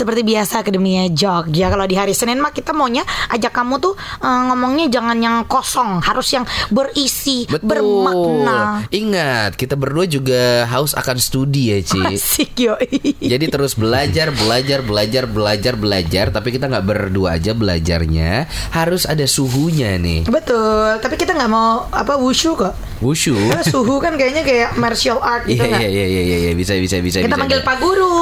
seperti 0.00 0.24
biasa 0.24 0.64
Akademia 0.64 1.12
Jogja. 1.12 1.68
Kalau 1.68 1.84
di 1.84 1.92
hari 1.92 2.16
Senin 2.16 2.40
mah 2.40 2.56
kita 2.56 2.72
maunya 2.72 3.04
ajak 3.28 3.52
kamu 3.52 3.76
tuh 3.84 3.92
eh, 4.24 4.40
ngomongnya 4.48 4.88
jangan 4.88 5.20
yang 5.20 5.44
kosong, 5.44 6.00
harus 6.00 6.32
yang 6.32 6.48
berisi, 6.72 7.44
bermakna. 7.60 8.88
Ingat, 8.88 9.60
kita 9.60 9.76
berdua 9.76 10.08
juga 10.08 10.64
haus 10.72 10.96
akan 10.96 11.20
studi 11.20 11.76
ya, 11.76 11.78
Ci. 11.84 12.00
Asik 12.16 12.56
yoi. 12.56 13.20
Jadi 13.20 13.44
terus 13.52 13.76
belajar, 13.76 14.32
belajar, 14.32 14.80
belajar, 14.80 15.28
belajar, 15.28 15.74
belajar. 15.76 16.26
Tapi 16.32 16.48
kita 16.48 16.72
nggak 16.72 16.86
berdua 16.88 17.36
aja 17.36 17.52
belajarnya. 17.52 18.48
Harus 18.72 19.04
ada 19.04 19.28
suhunya 19.28 20.00
nih. 20.00 20.24
Betul, 20.24 20.96
tapi 21.04 21.20
kita 21.20 21.36
nggak 21.36 21.52
mau 21.52 21.84
apa 21.92 22.16
wushu 22.16 22.56
kok. 22.56 22.89
Wushu. 23.00 23.32
Karena 23.32 23.64
suhu 23.64 23.96
kan 23.96 24.12
kayaknya 24.12 24.44
kayak 24.44 24.76
martial 24.76 25.24
art 25.24 25.48
gitu 25.48 25.56
Iya, 25.56 25.80
iya, 25.80 25.88
iya, 25.88 26.04
iya, 26.04 26.20
iya, 26.20 26.36
iya. 26.36 26.52
bisa, 26.52 26.76
bisa, 26.76 27.00
bisa. 27.00 27.24
Kita 27.24 27.32
bisa, 27.32 27.48
bisa. 27.48 27.64
Pak 27.64 27.76
Guru. 27.80 28.12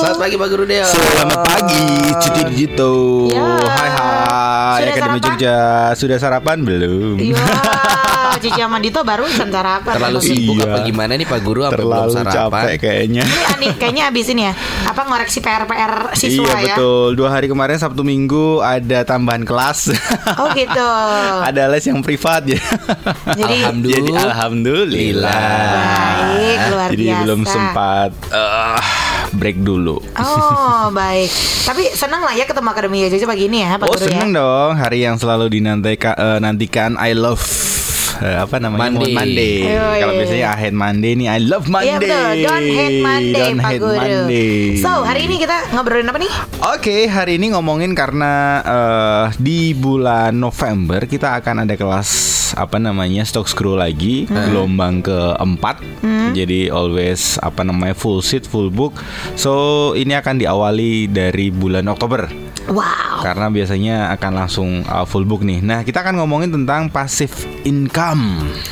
Selamat 0.00 0.18
pagi 0.24 0.34
Pak 0.40 0.48
Guru 0.48 0.64
Deo. 0.64 0.88
Selamat 0.88 1.40
pagi, 1.44 1.84
Cuti 2.16 2.40
Digito. 2.48 2.92
Ya. 3.28 3.44
Hai 3.68 3.90
hai, 3.92 4.80
Sudah 4.80 4.88
Akademi 4.88 4.96
sarapan? 4.96 5.20
Jogja. 5.28 5.58
Sudah 6.00 6.16
sarapan 6.16 6.58
belum? 6.64 7.16
Iya, 7.20 7.36
Cici 8.34 8.56
sama 8.56 8.78
Dito 8.78 9.00
baru 9.00 9.26
sarapan. 9.26 9.92
Terlalu 9.92 10.18
Ini 10.18 10.26
sibuk 10.26 10.56
Iya. 10.56 10.64
apa 10.66 10.78
gimana 10.82 11.12
nih 11.12 11.24
Pak 11.24 11.40
Guru 11.40 11.60
sampai 11.62 11.76
belum 11.78 11.90
Terlalu 11.92 12.12
sarapan? 12.14 12.32
capek 12.32 12.74
kayaknya. 12.78 13.22
Ani, 13.48 13.66
kayaknya 13.74 14.02
abis 14.06 14.26
ini 14.28 14.42
ya. 14.42 14.52
Apa 14.84 15.00
ngoreksi 15.02 15.38
PR-PR 15.38 15.92
siswa 16.12 16.42
iya 16.54 16.56
ya? 16.64 16.74
betul. 16.74 17.08
Dua 17.14 17.28
hari 17.30 17.46
kemarin 17.46 17.76
Sabtu 17.76 18.00
Minggu 18.00 18.22
ada 18.58 19.02
tambahan 19.02 19.42
kelas. 19.42 19.92
Oh 20.36 20.48
gitu. 20.52 20.88
ada 21.48 21.62
les 21.68 21.82
yang 21.82 22.00
privat 22.00 22.46
ya. 22.46 22.60
Jadi 23.38 23.56
Alhamdulillah. 23.62 24.00
Jadi 24.02 24.12
alhamdulillah. 24.14 25.40
baik, 26.32 26.58
luar 26.68 26.88
Jadi 26.90 27.04
biasa. 27.04 27.20
belum 27.20 27.40
sempat 27.44 28.10
eh, 28.28 28.78
break 29.32 29.58
dulu. 29.58 29.96
Oh 30.14 30.84
baik. 30.98 31.30
Tapi 31.62 31.82
senang 31.92 32.20
lah 32.20 32.32
ya 32.32 32.42
ketemu 32.42 32.68
Akademi 32.68 32.98
Jogja 33.04 33.24
pagi 33.24 33.46
ini 33.46 33.62
ya 33.62 33.76
Pak 33.76 33.84
Oh 33.84 33.92
Guru 33.92 34.04
seneng 34.04 34.30
ya. 34.30 34.38
dong 34.38 34.70
hari 34.74 34.98
yang 35.00 35.14
selalu 35.14 35.46
dinantikan 35.50 36.14
eh, 36.14 36.38
nantikan 36.38 36.96
I 36.96 37.12
love 37.12 37.42
eh, 38.20 38.36
apa 38.36 38.60
namanya 38.60 38.92
Monday. 38.92 39.12
Monday. 39.16 39.54
Kalau 39.72 40.12
biasanya 40.18 40.46
I 40.52 40.58
hate 40.60 40.76
Monday 40.76 41.12
nih 41.16 41.28
I 41.30 41.38
love 41.40 41.66
Monday. 41.70 41.88
Iya 41.88 41.96
betul. 41.98 42.32
Don't 42.44 42.68
hate 42.68 42.98
Monday 43.00 43.40
Don't 43.40 43.58
Pak 43.58 43.70
hate 43.70 43.80
Guru. 43.80 43.96
Monday. 43.96 44.52
So 44.76 44.90
hari 45.02 45.20
ini 45.24 45.34
kita 45.40 45.56
ngobrolin 45.72 46.08
apa 46.10 46.18
nih? 46.20 46.32
Oke, 46.76 46.96
hari 47.08 47.32
ini 47.40 47.46
ngomongin 47.54 47.96
karena 47.96 48.32
eh, 48.60 49.24
di 49.40 49.72
bulan 49.72 50.36
November 50.36 51.08
kita 51.08 51.40
akan 51.40 51.64
ada 51.64 51.74
kelas 51.74 52.10
apa 52.52 52.76
namanya 52.76 53.24
stock 53.24 53.48
screw 53.48 53.80
lagi 53.80 54.28
gelombang 54.28 55.00
keempat. 55.00 55.80
Jadi 56.32 56.72
always 56.72 57.36
apa 57.40 57.60
namanya 57.60 57.92
full 57.92 58.20
seat 58.20 58.44
full 58.44 58.68
book. 58.68 58.96
So 59.36 59.52
ini 59.96 60.12
akan 60.12 60.40
diawali 60.40 61.08
dari 61.08 61.48
bulan 61.48 61.88
Oktober 61.88 62.28
Wow. 62.62 63.26
karena 63.26 63.50
biasanya 63.50 64.14
akan 64.14 64.32
langsung 64.38 64.70
uh, 64.86 65.02
full 65.02 65.26
book 65.26 65.42
nih. 65.42 65.58
Nah 65.58 65.82
kita 65.82 65.98
akan 65.98 66.22
ngomongin 66.22 66.54
tentang 66.54 66.86
passive 66.86 67.34
income. 67.66 68.01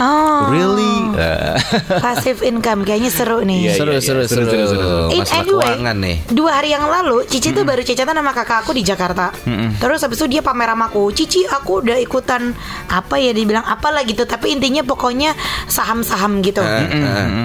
Oh. 0.00 0.50
Really? 0.50 0.94
Eh, 1.14 1.54
Passive 2.04 2.40
income 2.42 2.82
kayaknya 2.82 3.10
seru 3.10 3.40
nih. 3.40 3.70
Iya, 3.70 3.72
Seru, 3.76 3.90
iya, 3.92 4.00
seru, 4.00 4.22
seru, 4.24 4.44
seru, 4.48 4.64
seru, 4.66 4.66
seru. 4.74 5.00
In 5.10 5.22
Masalah 5.22 5.38
anyway, 5.40 5.66
keuangan 5.70 5.96
nih. 5.98 6.16
dua 6.30 6.50
hari 6.52 6.68
yang 6.70 6.84
lalu 6.84 7.16
Cici 7.24 7.50
tuh 7.50 7.62
baru 7.62 7.80
cecetan 7.80 8.12
sama 8.12 8.32
kakak 8.32 8.64
aku 8.64 8.72
di 8.72 8.82
Jakarta. 8.82 9.30
Terus 9.76 10.00
habis 10.00 10.18
itu 10.18 10.26
dia 10.28 10.42
pamer 10.42 10.68
sama 10.68 10.88
aku, 10.88 11.12
Cici 11.12 11.44
aku 11.44 11.80
udah 11.80 11.96
ikutan 11.96 12.50
apa 12.88 13.14
ya 13.16 13.30
dibilang 13.30 13.62
apa 13.62 13.90
lah 13.90 14.02
gitu, 14.02 14.24
tapi 14.24 14.50
intinya 14.50 14.82
pokoknya 14.82 15.36
saham-saham 15.66 16.40
gitu. 16.40 16.62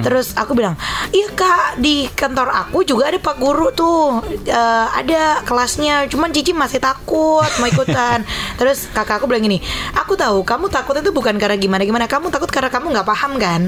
Terus 0.02 0.34
aku 0.34 0.54
bilang, 0.54 0.74
iya 1.12 1.28
kak 1.30 1.78
di 1.78 2.08
kantor 2.10 2.50
aku 2.52 2.82
juga 2.82 3.10
ada 3.10 3.20
pak 3.20 3.36
guru 3.36 3.70
tuh, 3.72 4.24
Eh, 4.46 4.88
ada 4.88 5.42
kelasnya, 5.44 6.06
cuman 6.08 6.30
Cici 6.30 6.52
masih 6.52 6.80
takut 6.80 7.50
mau 7.58 7.68
ikutan. 7.68 8.22
Terus 8.60 8.88
kakak 8.90 9.20
aku 9.20 9.26
bilang 9.26 9.42
gini, 9.42 9.60
aku 9.94 10.16
tahu 10.16 10.42
kamu 10.42 10.70
takut 10.70 10.96
itu 10.96 11.10
bukan 11.10 11.36
karena 11.36 11.58
gimana 11.58 11.75
gimana, 11.84 12.06
kamu 12.06 12.30
takut 12.30 12.48
karena 12.48 12.70
kamu 12.70 12.96
nggak 12.96 13.04
paham 13.06 13.32
kan? 13.36 13.62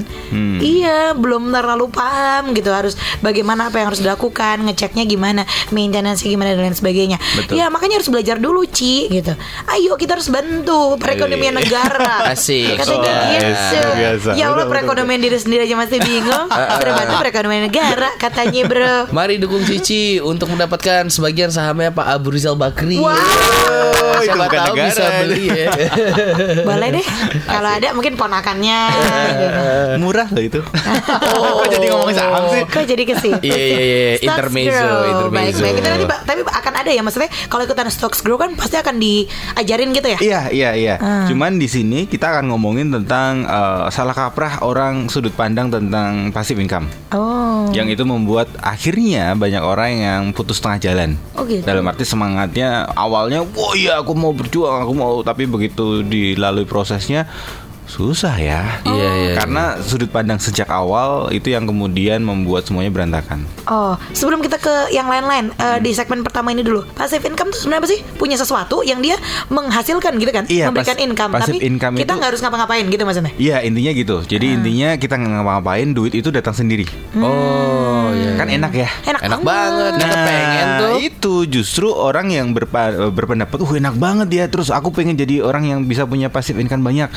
Iya, 0.58 1.12
belum 1.12 1.50
terlalu 1.50 1.88
paham 1.88 2.52
gitu 2.52 2.70
harus 2.70 2.94
bagaimana 3.18 3.68
apa 3.68 3.76
yang 3.76 3.90
harus 3.90 4.00
dilakukan, 4.00 4.64
ngeceknya 4.64 5.04
gimana, 5.04 5.42
maintenance 5.68 6.22
gimana 6.22 6.54
dan 6.54 6.62
lain 6.62 6.72
sebagainya. 6.72 7.18
Betul. 7.34 7.56
Ya 7.56 7.68
makanya 7.68 7.98
harus 7.98 8.08
belajar 8.08 8.36
dulu 8.36 8.64
Ci 8.64 9.08
gitu. 9.08 9.34
Ayo 9.66 9.94
kita 9.94 10.14
harus 10.14 10.28
bantu 10.28 10.96
perekonomian 10.96 11.52
Iya. 11.52 11.60
negara. 11.60 12.14
Asik, 12.32 12.76
Kata 12.76 12.86
dia 12.86 12.94
sudah. 12.94 13.18
gitu. 13.26 13.76
Luar 13.78 13.94
biasa. 13.94 14.28
Ya 14.32 14.44
Allah 14.48 14.66
perekonomian 14.66 15.20
diri 15.20 15.38
sendiri 15.38 15.62
aja 15.64 15.74
masih 15.74 15.98
bingung. 15.98 16.46
Terbantu 16.80 17.14
perekonomian 17.18 17.62
negara 17.66 18.08
katanya 18.16 18.62
bro. 18.64 18.96
Mari 19.10 19.36
dukung 19.36 19.64
Cici 19.64 20.18
untuk 20.18 20.48
mendapatkan 20.48 21.08
sebagian 21.08 21.50
sahamnya 21.50 21.90
Pak 21.90 22.06
Abu 22.06 22.30
Rizal 22.30 22.54
Bakri. 22.54 22.96
Wow. 22.96 24.07
Oh, 24.18 24.22
itu 24.22 24.28
Siapa 24.28 24.44
bukan 24.44 24.58
tahu 24.58 24.74
negara. 24.74 24.88
bisa 24.90 25.04
beli 25.22 25.44
ya. 25.46 25.68
Boleh 26.68 26.88
deh. 26.92 27.06
Kalau 27.54 27.70
ada 27.70 27.88
mungkin 27.94 28.12
ponakannya. 28.14 28.80
gitu. 29.38 29.60
Murah 30.02 30.28
loh 30.28 30.42
itu. 30.42 30.60
Oh, 31.38 31.64
jadi 31.64 31.90
ngomongin 31.90 32.16
saham 32.16 32.44
sih. 32.50 32.62
Kok 32.66 32.84
jadi 32.84 33.02
ke 33.04 33.14
situ? 33.16 33.38
Iya, 33.42 33.56
iya, 33.58 33.78
iya. 33.78 34.12
Stocks 34.18 34.26
Intermezzo, 34.50 34.74
grow. 34.74 34.98
intermezzo. 35.06 35.32
Baik, 35.32 35.54
baik. 35.56 35.74
Itu 35.78 35.88
nanti 35.88 36.06
tapi 36.08 36.40
akan 36.44 36.72
ada 36.74 36.90
ya 36.90 37.02
maksudnya 37.02 37.30
kalau 37.46 37.62
ikutan 37.64 37.88
stocks 37.88 38.20
grow 38.20 38.36
kan 38.36 38.52
pasti 38.54 38.76
akan 38.76 38.96
diajarin 38.98 39.90
gitu 39.92 40.08
ya? 40.08 40.18
Iya, 40.18 40.40
iya, 40.50 40.70
iya. 40.74 40.94
Ah. 40.98 41.26
Cuman 41.26 41.56
di 41.56 41.66
sini 41.66 42.04
kita 42.04 42.30
akan 42.30 42.50
ngomongin 42.50 42.90
tentang 42.90 43.44
eh, 43.44 43.86
salah 43.90 44.12
kaprah 44.12 44.60
orang 44.62 45.08
sudut 45.08 45.32
pandang 45.32 45.70
tentang 45.70 46.30
passive 46.30 46.58
income. 46.58 46.88
Oh. 47.12 47.68
Yang 47.70 48.00
itu 48.00 48.04
membuat 48.04 48.48
akhirnya 48.58 49.32
banyak 49.34 49.62
orang 49.62 49.90
yang 49.94 50.22
putus 50.32 50.58
tengah 50.58 50.78
jalan. 50.78 51.10
Oh, 51.34 51.44
gitu. 51.44 51.64
Dalam 51.64 51.84
arti 51.84 52.04
semangatnya 52.04 52.88
awalnya, 52.94 53.44
wah 53.44 53.72
iya 53.74 54.00
aku 54.00 54.07
mau 54.16 54.32
berjuang, 54.32 54.84
aku 54.84 54.92
mau, 54.94 55.20
tapi 55.24 55.44
begitu 55.48 56.04
dilalui 56.04 56.64
prosesnya 56.64 57.26
susah 57.88 58.36
ya. 58.36 58.84
Iya, 58.84 59.10
iya, 59.16 59.32
Karena 59.34 59.80
sudut 59.80 60.06
pandang 60.06 60.36
sejak 60.36 60.68
awal 60.68 61.32
itu 61.32 61.48
yang 61.48 61.64
kemudian 61.64 62.20
membuat 62.20 62.62
semuanya 62.62 62.92
berantakan. 62.92 63.48
Oh, 63.64 63.96
sebelum 64.12 64.38
kita 64.38 64.56
ke 64.56 64.92
yang 64.92 65.08
lain-lain 65.08 65.50
eh, 65.50 65.80
di 65.80 65.90
segmen 65.90 66.20
pertama 66.20 66.52
ini 66.52 66.60
dulu. 66.60 66.84
Passive 66.92 67.24
income 67.24 67.48
tuh 67.48 67.58
sebenarnya 67.58 67.80
apa 67.80 67.88
sih? 67.88 68.00
Punya 68.14 68.36
sesuatu 68.36 68.80
yang 68.82 69.00
dia 69.00 69.16
menghasilkan 69.48 70.14
gitu 70.14 70.28
kan? 70.28 70.44
Iya, 70.46 70.68
Memberikan 70.68 70.94
pas- 70.94 71.02
income, 71.02 71.30
passive 71.32 71.56
tapi 71.56 71.64
income 71.64 71.94
kita 71.96 72.04
itu- 72.04 72.14
nggak 72.14 72.28
harus 72.28 72.40
ngapa-ngapain 72.40 72.84
gitu 72.86 73.02
maksudnya. 73.02 73.32
Iya 73.34 73.56
intinya 73.62 73.92
gitu. 73.92 74.16
Jadi 74.22 74.46
Ah. 74.46 74.54
intinya 74.54 74.88
kita 74.94 75.14
nggak 75.16 75.32
ngapa-ngapain, 75.34 75.88
duit 75.90 76.12
itu 76.12 76.28
datang 76.28 76.52
sendiri. 76.52 76.84
Oh, 77.16 78.12
iya. 78.12 78.36
Kan 78.36 78.48
enak 78.48 78.72
ya. 78.74 78.88
Enak, 79.06 79.20
Enak 79.22 79.40
banget. 79.42 79.92
Kita 79.96 80.16
pengen 80.18 80.66
tuh. 80.76 80.88
Nah, 80.88 81.00
itu 81.00 81.34
justru 81.50 81.88
orang 81.88 82.28
yang 82.28 82.52
berpa- 82.52 83.10
berpendapat, 83.10 83.56
uh 83.56 83.72
enak 83.74 83.94
banget 83.96 84.28
ya. 84.30 84.44
Terus 84.46 84.68
aku 84.68 84.92
pengen 84.92 85.16
jadi 85.16 85.40
orang 85.40 85.64
yang 85.64 85.78
bisa 85.82 86.04
punya 86.04 86.28
passive 86.28 86.58
income 86.58 86.82
banyak. 86.82 87.08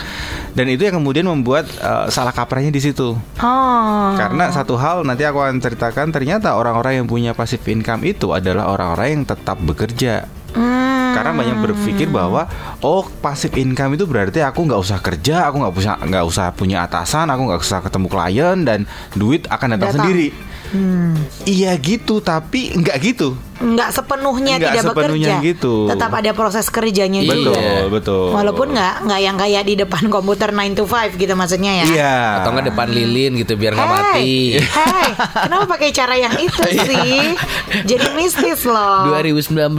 Dan 0.51 0.60
itu 0.67 0.83
yang 0.85 0.99
kemudian 0.99 1.25
membuat 1.25 1.69
uh, 1.79 2.11
salah 2.11 2.35
kaprahnya 2.35 2.69
di 2.69 2.81
situ. 2.83 3.15
Oh. 3.15 4.07
Karena 4.17 4.51
satu 4.51 4.75
hal 4.75 5.07
nanti 5.07 5.23
aku 5.23 5.39
akan 5.39 5.57
ceritakan 5.63 6.11
ternyata 6.11 6.57
orang-orang 6.57 7.01
yang 7.01 7.07
punya 7.07 7.31
passive 7.31 7.63
income 7.71 8.03
itu 8.03 8.35
adalah 8.35 8.69
orang-orang 8.73 9.07
yang 9.21 9.23
tetap 9.25 9.57
bekerja. 9.63 10.27
Hmm. 10.51 11.15
Karena 11.15 11.31
banyak 11.31 11.57
berpikir 11.63 12.11
bahwa 12.11 12.47
oh 12.83 13.07
passive 13.23 13.55
income 13.55 13.95
itu 13.95 14.03
berarti 14.03 14.43
aku 14.43 14.67
nggak 14.67 14.81
usah 14.81 14.99
kerja, 14.99 15.47
aku 15.47 15.63
nggak 15.63 15.73
usah 15.75 15.93
nggak 16.03 16.25
usah 16.27 16.45
punya 16.51 16.83
atasan, 16.83 17.31
aku 17.31 17.41
nggak 17.47 17.61
usah 17.63 17.79
ketemu 17.83 18.07
klien 18.11 18.57
dan 18.67 18.79
duit 19.15 19.47
akan 19.47 19.79
datang, 19.79 19.95
Datang. 19.95 19.95
sendiri. 20.03 20.27
Hmm. 20.71 21.15
Iya 21.43 21.75
gitu, 21.79 22.19
tapi 22.23 22.75
nggak 22.75 22.97
gitu. 23.03 23.35
Nggak 23.63 23.89
sepenuhnya 23.91 24.53
Nggak 24.57 24.71
tidak 24.71 24.83
sepenuhnya 24.83 25.27
bekerja. 25.35 25.47
gitu. 25.47 25.75
Tetap 25.87 26.11
ada 26.11 26.31
proses 26.31 26.65
kerjanya 26.67 27.19
Iya. 27.19 27.29
juga. 27.29 27.51
Betul, 27.51 27.83
betul. 27.91 28.25
Walaupun 28.31 28.67
nggak 28.71 28.93
nggak 29.03 29.19
yang 29.19 29.35
kayak 29.35 29.63
di 29.63 29.75
depan 29.75 30.03
komputer 30.07 30.49
9 30.49 30.73
to 30.73 30.83
5 30.83 31.13
gitu 31.15 31.33
maksudnya 31.33 31.71
ya. 31.73 31.85
Iya. 31.87 32.15
Atau 32.37 32.49
nggak 32.51 32.65
depan 32.67 32.87
lilin 32.87 33.31
gitu 33.37 33.53
biar 33.53 33.73
nggak 33.73 33.87
mati. 33.87 34.57
Hey, 34.57 34.65
hey, 34.65 35.09
kenapa 35.39 35.65
pakai 35.69 35.89
cara 35.91 36.15
yang 36.15 36.35
itu 36.35 36.61
sih? 36.63 37.37
Jadi 37.85 38.05
mistis 38.13 38.61
loh. 38.63 39.07
2019 39.07 39.69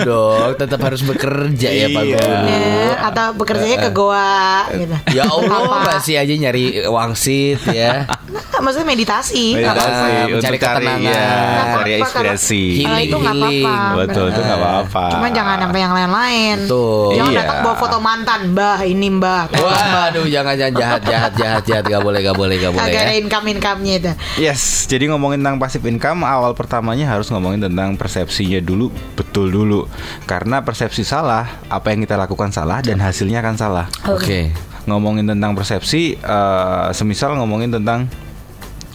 dong, 0.00 0.50
tetap 0.56 0.80
harus 0.80 1.02
bekerja 1.02 1.68
ya 1.68 1.86
Pak 1.88 2.02
Iya. 2.02 2.18
Guru. 2.18 2.46
Ya, 2.48 2.90
atau 3.04 3.26
bekerjanya 3.32 3.78
ke 3.78 3.90
goa 3.90 4.40
gitu. 4.72 4.96
Ya 5.12 5.24
Allah, 5.24 5.60
Apa? 5.60 5.78
masih 5.92 6.16
aja 6.16 6.32
nyari 6.32 6.64
wangsit 6.84 7.60
ya. 7.66 8.08
Nah, 8.32 8.60
maksudnya 8.60 8.86
meditasi. 8.86 9.52
Meditasi 9.52 9.58
Nggak 9.58 9.74
apa-apa. 9.74 10.00
Mencari 10.02 10.22
untuk 10.30 10.42
cari 10.42 10.58
ketenangan. 10.58 11.02
ya, 11.02 11.30
cari 11.72 11.90
inspirasi. 11.98 12.64
Itu 13.02 13.16
nggak 13.16 13.34
apa-apa. 13.34 13.76
Betul, 14.00 14.24
itu 14.28 14.40
nggak 14.40 14.58
apa-apa. 14.58 15.04
Cuman 15.12 15.30
jangan 15.30 15.56
sampai 15.58 15.80
yang 15.80 15.92
lain-lain. 15.92 16.56
Betul. 16.64 17.06
Jangan 17.12 17.32
Iya. 17.32 17.38
datang 17.42 17.58
bawa 17.60 17.76
foto 17.76 17.98
mantan, 17.98 18.40
Mbah, 18.52 18.78
ini 18.82 19.08
Mbah. 19.10 19.42
Waduh, 19.52 20.26
jangan 20.26 20.54
jangan 20.54 20.74
jahat 20.74 21.02
jahat 21.02 21.32
jahat 21.34 21.62
jahat 21.62 21.84
gak 21.84 22.00
boleh 22.00 22.20
gak 22.20 22.36
boleh 22.36 22.54
gak 22.56 22.72
boleh 22.72 22.84
Agak 22.84 23.00
ada 23.00 23.12
ya. 23.12 23.20
income-income-nya 23.20 23.94
itu. 23.96 24.10
Yes, 24.38 24.60
jadi 24.86 25.08
ngomongin 25.08 25.40
tentang 25.40 25.58
passive 25.58 25.84
income 25.84 26.22
awal 26.22 26.52
pertamanya 26.52 27.06
harus 27.06 27.28
ngomongin 27.28 27.62
tentang 27.62 27.94
persepsinya 27.94 28.58
dulu 28.58 28.88
betul 29.14 29.48
dulu. 29.48 29.86
Karena 30.24 30.60
persepsi 30.60 31.02
salah, 31.02 31.46
apa 31.66 31.90
yang 31.90 32.00
kita 32.00 32.14
lakukan 32.14 32.50
salah 32.50 32.80
dan 32.80 32.98
hasilnya 32.98 33.40
akan 33.40 33.56
salah. 33.56 33.86
Oke. 34.06 34.52
Ngomongin 34.82 35.24
tentang 35.24 35.54
persepsi, 35.54 36.16
eh, 36.16 36.86
semisal 36.90 37.38
ngomongin 37.38 37.70
tentang 37.70 38.10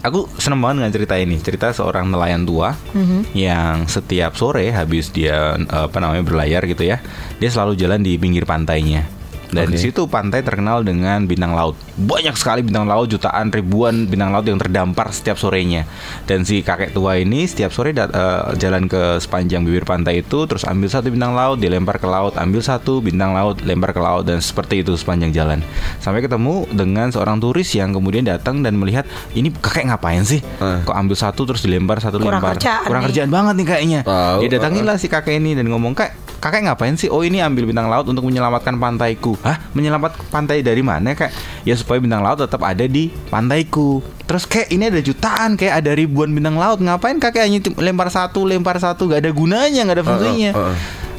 Aku 0.06 0.30
seneng 0.38 0.62
banget 0.62 0.76
dengan 0.86 0.94
cerita 0.94 1.16
ini. 1.18 1.36
Cerita 1.42 1.68
seorang 1.74 2.08
nelayan 2.08 2.46
tua 2.46 2.78
yang 3.34 3.90
setiap 3.90 4.38
sore 4.38 4.70
habis 4.70 5.10
dia 5.10 5.58
eh, 5.58 5.84
apa 5.90 5.98
namanya 5.98 6.24
berlayar 6.24 6.64
gitu 6.70 6.86
ya, 6.86 7.02
dia 7.42 7.50
selalu 7.50 7.74
jalan 7.76 8.06
di 8.06 8.16
pinggir 8.16 8.46
pantainya. 8.46 9.17
Dan 9.48 9.70
di 9.70 9.80
situ 9.80 10.06
pantai 10.06 10.42
terkenal 10.42 10.82
dengan 10.82 11.24
bintang 11.24 11.52
laut. 11.52 11.74
Banyak 11.96 12.36
sekali 12.36 12.62
bintang 12.62 12.84
laut, 12.84 13.08
jutaan, 13.08 13.48
ribuan 13.48 14.06
bintang 14.06 14.30
laut 14.30 14.44
yang 14.44 14.56
terdampar 14.56 15.10
setiap 15.10 15.36
sorenya. 15.36 15.88
Dan 16.24 16.44
si 16.44 16.60
kakek 16.60 16.92
tua 16.92 17.16
ini 17.16 17.44
setiap 17.44 17.72
sore 17.72 17.92
dat- 17.92 18.12
eh, 18.12 18.54
jalan 18.56 18.86
ke 18.86 19.18
sepanjang 19.18 19.64
bibir 19.64 19.84
pantai 19.84 20.20
itu, 20.20 20.44
terus 20.46 20.64
ambil 20.64 20.88
satu 20.88 21.08
bintang 21.08 21.32
laut, 21.32 21.58
dilempar 21.58 21.96
ke 21.96 22.06
laut, 22.06 22.36
ambil 22.36 22.60
satu 22.60 23.00
bintang 23.00 23.32
laut, 23.32 23.64
lempar 23.64 23.92
ke 23.92 24.00
laut, 24.00 24.24
dan 24.24 24.38
seperti 24.38 24.82
itu 24.82 24.94
sepanjang 24.94 25.32
jalan. 25.32 25.60
Sampai 25.98 26.20
ketemu 26.20 26.68
dengan 26.70 27.08
seorang 27.08 27.40
turis 27.40 27.72
yang 27.72 27.92
kemudian 27.92 28.24
datang 28.24 28.60
dan 28.60 28.76
melihat 28.76 29.08
ini 29.32 29.50
kakek 29.54 29.88
ngapain 29.88 30.22
sih? 30.22 30.44
Eh. 30.44 30.80
Kok 30.84 30.94
ambil 30.94 31.16
satu 31.16 31.46
terus 31.46 31.64
dilempar 31.64 31.98
satu 31.98 32.20
Kurang 32.20 32.40
lempar? 32.40 32.56
kerjaan 32.56 32.84
Kurang 32.84 33.02
nih. 33.02 33.08
kerjaan 33.10 33.30
banget 33.30 33.54
nih 33.56 33.66
kayaknya. 33.66 34.00
Tahu, 34.04 34.40
Dia 34.40 34.50
datangin 34.52 34.84
lah 34.84 34.98
si 34.98 35.08
kakek 35.08 35.36
ini 35.36 35.56
dan 35.56 35.66
ngomong 35.66 35.94
kak 35.94 36.27
kakek 36.38 36.70
ngapain 36.70 36.96
sih? 36.96 37.10
Oh 37.10 37.22
ini 37.26 37.42
ambil 37.42 37.68
bintang 37.68 37.90
laut 37.90 38.06
untuk 38.08 38.24
menyelamatkan 38.26 38.78
pantaiku. 38.78 39.36
Hah? 39.42 39.60
Menyelamatkan 39.74 40.24
pantai 40.30 40.62
dari 40.62 40.82
mana 40.86 41.18
kak? 41.18 41.34
Ya 41.66 41.74
supaya 41.76 41.98
bintang 42.00 42.22
laut 42.24 42.40
tetap 42.40 42.62
ada 42.64 42.86
di 42.86 43.10
pantaiku. 43.30 44.02
Terus 44.28 44.44
kayak 44.44 44.70
ini 44.72 44.84
ada 44.92 45.00
jutaan 45.02 45.56
kayak 45.56 45.84
ada 45.84 45.92
ribuan 45.96 46.32
bintang 46.32 46.56
laut. 46.60 46.80
Ngapain 46.80 47.18
kakek 47.18 47.44
hanya 47.48 47.60
lempar 47.80 48.12
satu 48.12 48.44
lempar 48.46 48.78
satu? 48.78 49.08
Gak 49.10 49.24
ada 49.24 49.32
gunanya 49.32 49.82
gak 49.88 49.98
ada 50.02 50.06
fungsinya. 50.06 50.52
uh, 50.54 50.62
uh. 50.72 50.78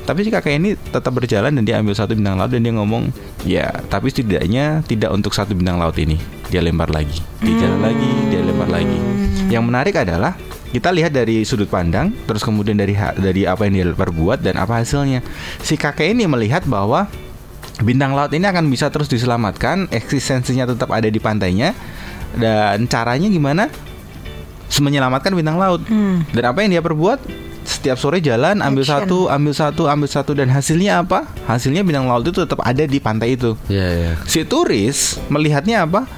tapi 0.08 0.24
si 0.24 0.32
kakek 0.32 0.56
ini 0.56 0.72
tetap 0.72 1.12
berjalan 1.12 1.52
dan 1.52 1.68
dia 1.68 1.76
ambil 1.76 1.92
satu 1.92 2.16
bintang 2.16 2.40
laut 2.40 2.48
dan 2.48 2.64
dia 2.64 2.72
ngomong 2.72 3.12
ya 3.44 3.68
tapi 3.92 4.08
setidaknya 4.08 4.80
tidak 4.88 5.12
untuk 5.12 5.36
satu 5.36 5.52
bintang 5.52 5.76
laut 5.76 5.96
ini. 6.00 6.16
Dia 6.48 6.64
lempar 6.64 6.88
lagi. 6.88 7.20
Dia 7.44 7.54
jalan 7.60 7.80
lagi 7.84 8.10
dia 8.32 8.40
lempar 8.40 8.72
lagi. 8.72 8.98
Yang 9.52 9.64
menarik 9.68 9.94
adalah 10.00 10.32
kita 10.68 10.92
lihat 10.92 11.16
dari 11.16 11.42
sudut 11.48 11.68
pandang 11.68 12.12
terus 12.28 12.44
kemudian 12.44 12.76
dari 12.76 12.92
dari 13.16 13.48
apa 13.48 13.64
yang 13.64 13.74
dia 13.74 13.86
perbuat 13.96 14.44
dan 14.44 14.60
apa 14.60 14.84
hasilnya. 14.84 15.24
Si 15.64 15.80
kakek 15.80 16.12
ini 16.12 16.28
melihat 16.28 16.68
bahwa 16.68 17.08
bintang 17.80 18.12
laut 18.12 18.34
ini 18.34 18.44
akan 18.44 18.68
bisa 18.68 18.90
terus 18.90 19.06
diselamatkan 19.08 19.88
eksistensinya 19.88 20.66
tetap 20.68 20.90
ada 20.90 21.06
di 21.06 21.16
pantainya 21.22 21.72
dan 22.36 22.84
caranya 22.90 23.28
gimana? 23.32 23.72
Menyelamatkan 24.78 25.32
bintang 25.32 25.56
laut. 25.56 25.82
Hmm. 25.88 26.22
dan 26.30 26.44
apa 26.52 26.62
yang 26.62 26.76
dia 26.76 26.82
perbuat? 26.84 27.48
Setiap 27.68 28.00
sore 28.00 28.24
jalan 28.24 28.64
ambil 28.64 28.80
Action. 28.84 29.04
satu 29.04 29.18
ambil 29.28 29.52
satu 29.52 29.82
ambil 29.92 30.08
satu 30.08 30.32
dan 30.32 30.48
hasilnya 30.48 31.04
apa? 31.04 31.28
Hasilnya 31.44 31.84
bintang 31.84 32.08
laut 32.08 32.24
itu 32.24 32.40
tetap 32.44 32.60
ada 32.64 32.84
di 32.84 32.96
pantai 33.00 33.36
itu. 33.36 33.56
Iya, 33.68 33.88
iya. 33.92 34.12
si 34.24 34.44
turis 34.44 35.20
melihatnya 35.28 35.84
apa 35.84 36.08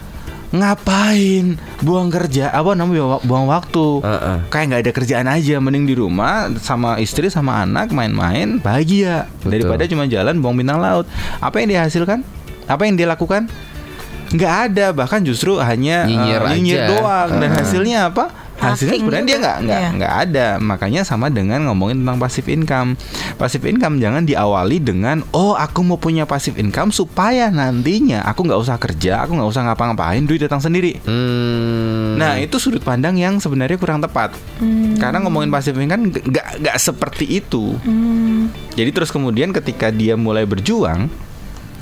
ngapain 0.51 1.55
buang 1.79 2.11
kerja 2.11 2.51
apa 2.51 2.75
namanya 2.75 3.23
buang, 3.23 3.47
waktu 3.47 4.03
Heeh. 4.03 4.37
kayak 4.51 4.65
nggak 4.67 4.83
ada 4.83 4.93
kerjaan 4.93 5.27
aja 5.31 5.63
mending 5.63 5.87
di 5.87 5.95
rumah 5.95 6.51
sama 6.59 6.99
istri 6.99 7.31
sama 7.31 7.63
anak 7.63 7.95
main-main 7.95 8.59
bahagia 8.59 9.31
Betul. 9.41 9.51
daripada 9.55 9.83
cuma 9.87 10.11
jalan 10.11 10.43
buang 10.43 10.59
bintang 10.59 10.83
laut 10.83 11.07
apa 11.39 11.55
yang 11.63 11.69
dia 11.71 11.81
hasilkan 11.87 12.27
apa 12.67 12.83
yang 12.83 12.99
dia 12.99 13.07
lakukan 13.07 13.47
nggak 14.31 14.55
ada 14.71 14.87
bahkan 14.91 15.23
justru 15.23 15.59
hanya 15.59 16.07
Nyinyir 16.07 16.43
nyinyir 16.55 16.81
aja. 16.83 16.89
doang 16.99 17.31
dan 17.39 17.51
Heeh. 17.51 17.59
hasilnya 17.63 17.99
apa 18.11 18.25
hasilnya 18.61 18.99
sebenarnya 19.01 19.27
dia 19.27 19.39
nggak 19.41 19.57
nggak 19.65 19.81
Iya. 19.81 19.91
nggak 19.97 20.15
ada. 20.29 20.47
Makanya 20.59 21.01
sama 21.05 21.29
dengan 21.29 21.65
ngomongin 21.69 22.05
tentang 22.05 22.19
passive 22.21 22.49
income. 22.49 22.97
Passive 23.37 23.65
income 23.67 24.01
jangan 24.01 24.25
diawali 24.25 24.81
dengan 24.81 25.21
oh 25.33 25.53
aku 25.55 25.81
mau 25.81 25.97
punya 25.97 26.25
passive 26.25 26.57
income 26.57 26.91
supaya 26.91 27.49
nantinya 27.49 28.25
aku 28.25 28.49
nggak 28.49 28.61
usah 28.61 28.77
kerja 28.77 29.23
aku 29.23 29.37
nggak 29.37 29.51
usah 29.51 29.63
ngapa-ngapain 29.69 30.25
duit 30.25 30.41
datang 30.41 30.61
sendiri. 30.61 30.97
Hmm. 31.05 32.17
Nah 32.17 32.37
itu 32.37 32.57
sudut 32.57 32.81
pandang 32.81 33.17
yang 33.17 33.37
sebenarnya 33.37 33.77
kurang 33.77 34.01
tepat. 34.01 34.33
Karena 34.97 35.21
ngomongin 35.21 35.53
passive 35.53 35.77
income 35.77 35.89
kan 35.91 36.23
nggak 36.23 36.47
nggak 36.63 36.77
seperti 36.79 37.43
itu. 37.43 37.75
Jadi 38.77 38.91
terus 38.95 39.11
kemudian 39.11 39.51
ketika 39.51 39.91
dia 39.91 40.15
mulai 40.15 40.47
berjuang 40.47 41.11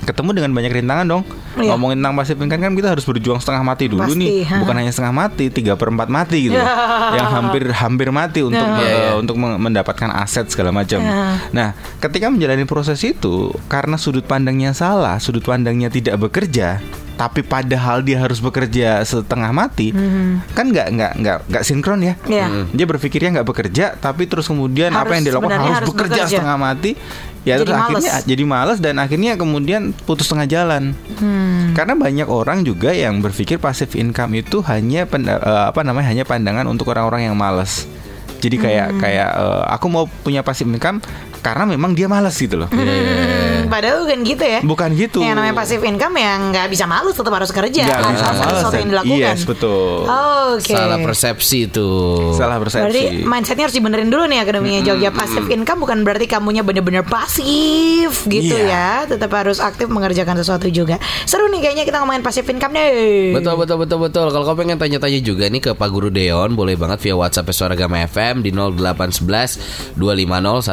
Ketemu 0.01 0.29
dengan 0.33 0.51
banyak 0.51 0.71
rintangan 0.73 1.05
dong 1.05 1.23
Iya. 1.51 1.73
Ngomongin 1.73 1.99
tentang 1.99 2.15
passive 2.15 2.39
income 2.39 2.61
kan 2.61 2.73
kita 2.73 2.89
harus 2.89 3.03
berjuang 3.03 3.37
setengah 3.37 3.63
mati 3.63 3.85
dulu 3.85 4.05
Pasti, 4.05 4.15
nih 4.15 4.29
ha. 4.45 4.57
Bukan 4.59 4.75
hanya 4.75 4.91
setengah 4.91 5.15
mati, 5.17 5.45
tiga 5.49 5.73
per 5.73 5.89
empat 5.89 6.07
mati 6.07 6.37
gitu 6.45 6.55
Ya. 6.55 6.65
Yang 7.17 7.27
hampir 7.31 7.63
hampir 7.69 8.07
mati 8.09 8.39
untuk 8.41 8.59
Ya. 8.59 8.69
eh, 8.71 8.79
Iya, 8.79 8.97
iya. 9.01 9.11
untuk 9.15 9.35
mendapatkan 9.35 10.09
aset 10.13 10.47
segala 10.47 10.69
macam 10.69 10.99
Ya. 10.99 11.41
Nah 11.49 11.69
ketika 11.97 12.27
menjalani 12.27 12.63
proses 12.63 13.01
itu 13.01 13.49
Karena 13.65 13.95
sudut 13.95 14.23
pandangnya 14.23 14.71
salah 14.71 15.17
Sudut 15.17 15.41
pandangnya 15.41 15.89
tidak 15.89 16.15
bekerja 16.19 16.79
tapi 17.15 17.43
padahal 17.43 17.99
dia 17.99 18.15
harus 18.15 18.39
bekerja 18.39 19.03
setengah 19.03 19.51
mati 19.51 19.91
kan 20.49 20.71
nggak 20.71 20.87
nggak 20.87 21.11
nggak 21.19 21.37
nggak 21.51 21.63
sinkron 21.67 21.99
ya 21.99 22.15
Iya. 22.23 22.71
dia 22.71 22.87
berpikirnya 22.87 23.35
nggak 23.35 23.43
bekerja 23.45 23.85
tapi 23.93 24.23
terus 24.23 24.47
kemudian 24.47 24.87
Harus- 24.89 25.03
apa 25.03 25.11
yang 25.13 25.25
dilakukan 25.27 25.59
harus, 25.59 25.75
harus 25.75 25.89
bekerja, 25.91 26.15
bekerja. 26.15 26.37
setengah 26.39 26.55
mati 26.57 26.91
ya 27.41 27.55
Jadi 27.55 27.63
terus 27.63 27.71
males. 27.73 27.87
akhirnya 28.03 28.13
jadi 28.25 28.43
malas 28.43 28.77
dan 28.77 28.95
akhirnya 28.95 29.31
kemudian 29.33 29.81
putus 29.99 30.27
tengah 30.27 30.43
jalan 30.43 30.91
Hmm. 31.15 31.71
karena 31.71 31.93
banyak 31.93 32.27
orang 32.27 32.61
juga 32.61 32.91
yang 32.91 33.19
berpikir 33.19 33.55
passive 33.55 33.95
income 33.95 34.35
itu 34.35 34.59
hanya 34.61 35.03
penda- 35.03 35.37
eh, 35.37 35.63
apa 35.67 35.81
namanya 35.81 36.07
hanya 36.07 36.23
pandangan 36.23 36.65
untuk 36.65 36.87
orang-orang 36.87 37.25
yang 37.25 37.35
malas 37.35 37.87
jadi 38.39 38.55
kayak 38.55 38.87
Hmm. 38.89 38.99
kayak 38.99 39.29
eh, 39.31 39.63
aku 39.69 39.85
mau 39.87 40.03
punya 40.21 40.41
passive 40.41 40.67
income 40.67 40.99
karena 41.39 41.63
memang 41.65 41.91
dia 41.91 42.05
malas 42.05 42.35
gitu 42.35 42.55
loh 42.55 42.69
Hmm, 42.69 43.67
padahal 43.67 44.03
bukan 44.03 44.19
gitu 44.23 44.41
ya. 44.41 44.59
bukan 44.61 44.89
gitu 44.93 45.19
Yang 45.19 45.35
namanya 45.35 45.55
passive 45.55 45.83
income 45.83 46.15
yang 46.15 46.39
nggak 46.49 46.67
bisa 46.67 46.85
malu 46.85 47.09
tetap 47.09 47.29
harus 47.29 47.49
kerja. 47.49 47.81
nggak 47.81 47.97
harus 47.97 48.13
bisa 48.13 48.27
malas 48.31 48.55
sesuatu 48.55 48.77
yang 48.77 48.89
dilakukan. 48.89 49.19
yes 49.25 49.41
betul 49.43 49.99
Oke. 50.49 50.71
Salah 50.71 50.97
persepsi 50.97 51.59
tuh. 51.67 52.33
salah 52.33 52.57
persepsi 52.57 52.83
Berarti 52.83 53.03
mindsetnya 53.21 53.63
harus 53.63 53.75
dibenerin 53.75 54.07
dulu 54.07 54.23
nih 54.25 54.39
akademinya 54.39 54.81
Jogja 54.83 55.09
Passive 55.09 55.47
income 55.47 55.79
bukan 55.79 56.01
berarti 56.01 56.25
kamunya 56.25 56.61
bener-bener 56.61 57.03
pasif 57.03 58.25
gitu 58.25 58.55
Iya. 58.55 59.05
ya 59.05 59.07
Tetap 59.07 59.29
harus 59.31 59.59
aktif 59.59 59.87
mengerjakan 59.87 60.35
sesuatu 60.35 60.67
juga 60.67 60.97
Seru 61.23 61.47
nih 61.47 61.61
kayaknya 61.61 61.83
kita 61.83 61.97
ngomongin 61.97 62.19
passive 62.19 62.47
income 62.47 62.71
deh 62.71 63.31
Betul 63.31 63.55
betul 63.55 63.77
betul 63.77 63.99
betul. 64.01 64.25
Kalau 64.27 64.43
kau 64.43 64.55
pengen 64.55 64.75
tanya-tanya 64.75 65.19
juga 65.19 65.45
nih 65.45 65.61
ke 65.61 65.71
Pak 65.71 65.87
Guru 65.87 66.09
Deon, 66.09 66.51
boleh 66.51 66.73
banget 66.73 66.99
via 67.01 67.15
WhatsApp 67.15 67.51
Suara 67.51 67.73
Gama 67.73 68.01
FM 68.03 68.41
di 68.41 68.49
0811 68.49 69.93
250 69.95 70.65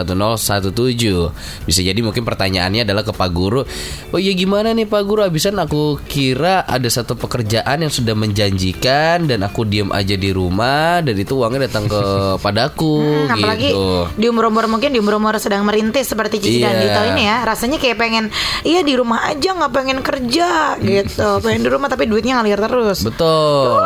1017. 0.58 1.32
Bisa 1.62 1.81
jadi 1.81 1.99
mungkin 1.99 2.23
pertanyaannya 2.23 2.82
adalah 2.82 3.03
ke 3.03 3.11
Pak 3.11 3.31
Guru. 3.31 3.62
Oh 4.11 4.19
iya 4.19 4.32
gimana 4.32 4.70
nih 4.70 4.85
Pak 4.85 5.03
Guru? 5.03 5.20
Abisan 5.20 5.56
aku 5.56 5.76
kira 6.03 6.62
ada 6.62 6.87
satu 6.87 7.14
pekerjaan 7.14 7.79
yang 7.79 7.91
sudah 7.91 8.14
menjanjikan 8.14 9.25
dan 9.25 9.43
aku 9.43 9.62
diem 9.62 9.91
aja 9.91 10.14
di 10.14 10.31
rumah 10.31 11.00
dan 11.00 11.14
itu 11.14 11.35
uangnya 11.35 11.67
datang 11.67 11.87
ke 11.87 12.00
padaku 12.44 12.88
Hmm, 12.97 13.29
apalagi 13.29 13.70
gitu. 13.70 14.06
di 14.14 14.26
umur-umur 14.26 14.67
mungkin 14.67 14.88
di 14.88 14.99
umur-umur 14.99 15.37
sedang 15.37 15.62
merintis 15.62 16.06
seperti 16.06 16.38
Cici 16.38 16.61
dan 16.61 16.75
Iya. 16.75 16.82
Dito 16.82 17.00
ini 17.09 17.23
ya 17.25 17.37
rasanya 17.42 17.76
kayak 17.76 17.97
pengen 17.97 18.25
iya 18.62 18.81
di 18.81 18.92
rumah 18.92 19.26
aja 19.26 19.52
nggak 19.52 19.73
pengen 19.73 19.99
kerja 20.00 20.50
gitu 20.83 21.28
pengen 21.40 21.61
di 21.61 21.69
rumah 21.69 21.87
tapi 21.87 22.04
duitnya 22.04 22.37
ngalir 22.37 22.59
terus 22.59 23.02
Betul. 23.02 23.81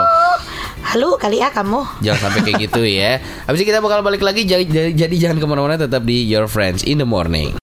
Halo 0.90 1.14
kali 1.14 1.38
ya 1.38 1.54
kamu 1.54 2.02
Jangan 2.02 2.18
sampai 2.18 2.40
kayak 2.50 2.66
gitu 2.66 2.82
ya. 2.82 3.22
Habis 3.46 3.62
itu 3.62 3.70
kita 3.70 3.78
bakal 3.78 4.02
balik 4.02 4.26
lagi 4.26 4.42
jadi, 4.42 4.66
jadi, 4.66 4.90
jadi 4.90 5.14
jangan 5.22 5.38
ke 5.38 5.46
mana-mana 5.46 5.78
tetap 5.78 6.02
di 6.02 6.26
Your 6.26 6.50
Friends 6.50 6.82
in 6.82 6.98
the 6.98 7.06
Morning. 7.06 7.54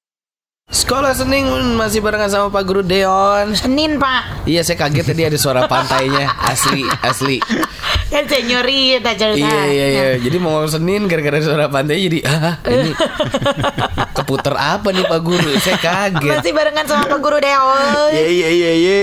Sekolah 0.67 1.15
Senin 1.15 1.47
masih 1.79 2.03
barengan 2.03 2.27
sama 2.27 2.51
Pak 2.51 2.59
Guru 2.61 2.83
Deon. 2.83 3.55
Senin 3.55 3.95
pak 3.95 4.43
Iya 4.43 4.67
saya 4.67 4.75
kaget 4.77 5.05
tadi 5.05 5.23
ada 5.23 5.39
suara 5.39 5.63
pantainya 5.63 6.27
asli 6.43 6.83
asli. 6.99 7.39
kan 8.07 8.23
senyorita 8.23 9.15
cerita 9.15 9.47
Iya 9.47 9.63
iya 9.65 9.85
iya. 9.87 10.07
Jadi 10.19 10.35
mau 10.35 10.51
ngomong 10.53 10.67
Senin 10.69 11.07
gara-gara 11.07 11.39
suara 11.39 11.71
pantai 11.71 12.03
jadi 12.03 12.19
ah 12.27 12.59
ini 12.65 12.91
keputer 14.17 14.51
apa 14.53 14.91
nih 14.91 15.03
Pak 15.03 15.21
Guru? 15.23 15.55
Saya 15.57 15.79
kaget. 15.79 16.35
masih 16.35 16.51
barengan 16.51 16.83
sama 16.83 17.03
Pak 17.05 17.19
Guru 17.21 17.39
Deon 17.39 18.11
Ye 18.11 18.27
ye 18.27 18.49
ye 18.53 18.71
ye. 18.77 18.99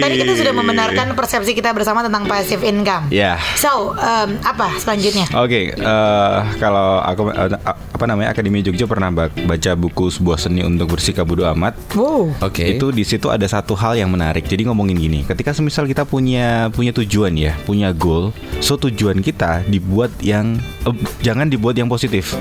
Tadi 0.00 0.14
kita 0.16 0.32
sudah 0.34 0.52
membenarkan 0.54 1.12
persepsi 1.12 1.52
kita 1.52 1.68
bersama 1.70 2.00
tentang 2.00 2.24
passive 2.24 2.64
income. 2.64 3.12
Ya. 3.12 3.36
So, 3.56 3.92
um, 3.92 4.40
apa 4.40 4.72
selanjutnya? 4.78 5.28
Oke, 5.36 5.68
eh, 5.70 6.36
kalau 6.56 6.96
aku 6.98 7.28
eh, 7.28 7.52
apa 7.66 8.04
namanya 8.06 8.32
Akademi 8.32 8.60
Jogja 8.60 8.84
pernah 8.84 9.08
ba- 9.10 9.28
baca 9.28 9.72
buku 9.74 10.08
sebuah 10.08 10.38
seni 10.38 10.64
untuk 10.64 10.93
bersikap 10.94 11.26
bodo 11.26 11.42
amat. 11.50 11.74
Wow. 11.98 12.30
Oke. 12.38 12.78
Itu 12.78 12.94
di 12.94 13.02
situ 13.02 13.26
ada 13.26 13.42
satu 13.50 13.74
hal 13.74 13.98
yang 13.98 14.14
menarik. 14.14 14.46
Jadi 14.46 14.70
ngomongin 14.70 14.94
gini, 14.94 15.26
ketika 15.26 15.50
semisal 15.50 15.90
kita 15.90 16.06
punya 16.06 16.70
punya 16.70 16.94
tujuan 16.94 17.34
ya, 17.34 17.58
punya 17.66 17.90
goal, 17.90 18.30
so 18.62 18.78
tujuan 18.78 19.18
kita 19.18 19.66
dibuat 19.66 20.14
yang 20.22 20.54
eh, 20.86 20.94
jangan 21.26 21.50
dibuat 21.50 21.74
yang 21.74 21.90
positif. 21.90 22.38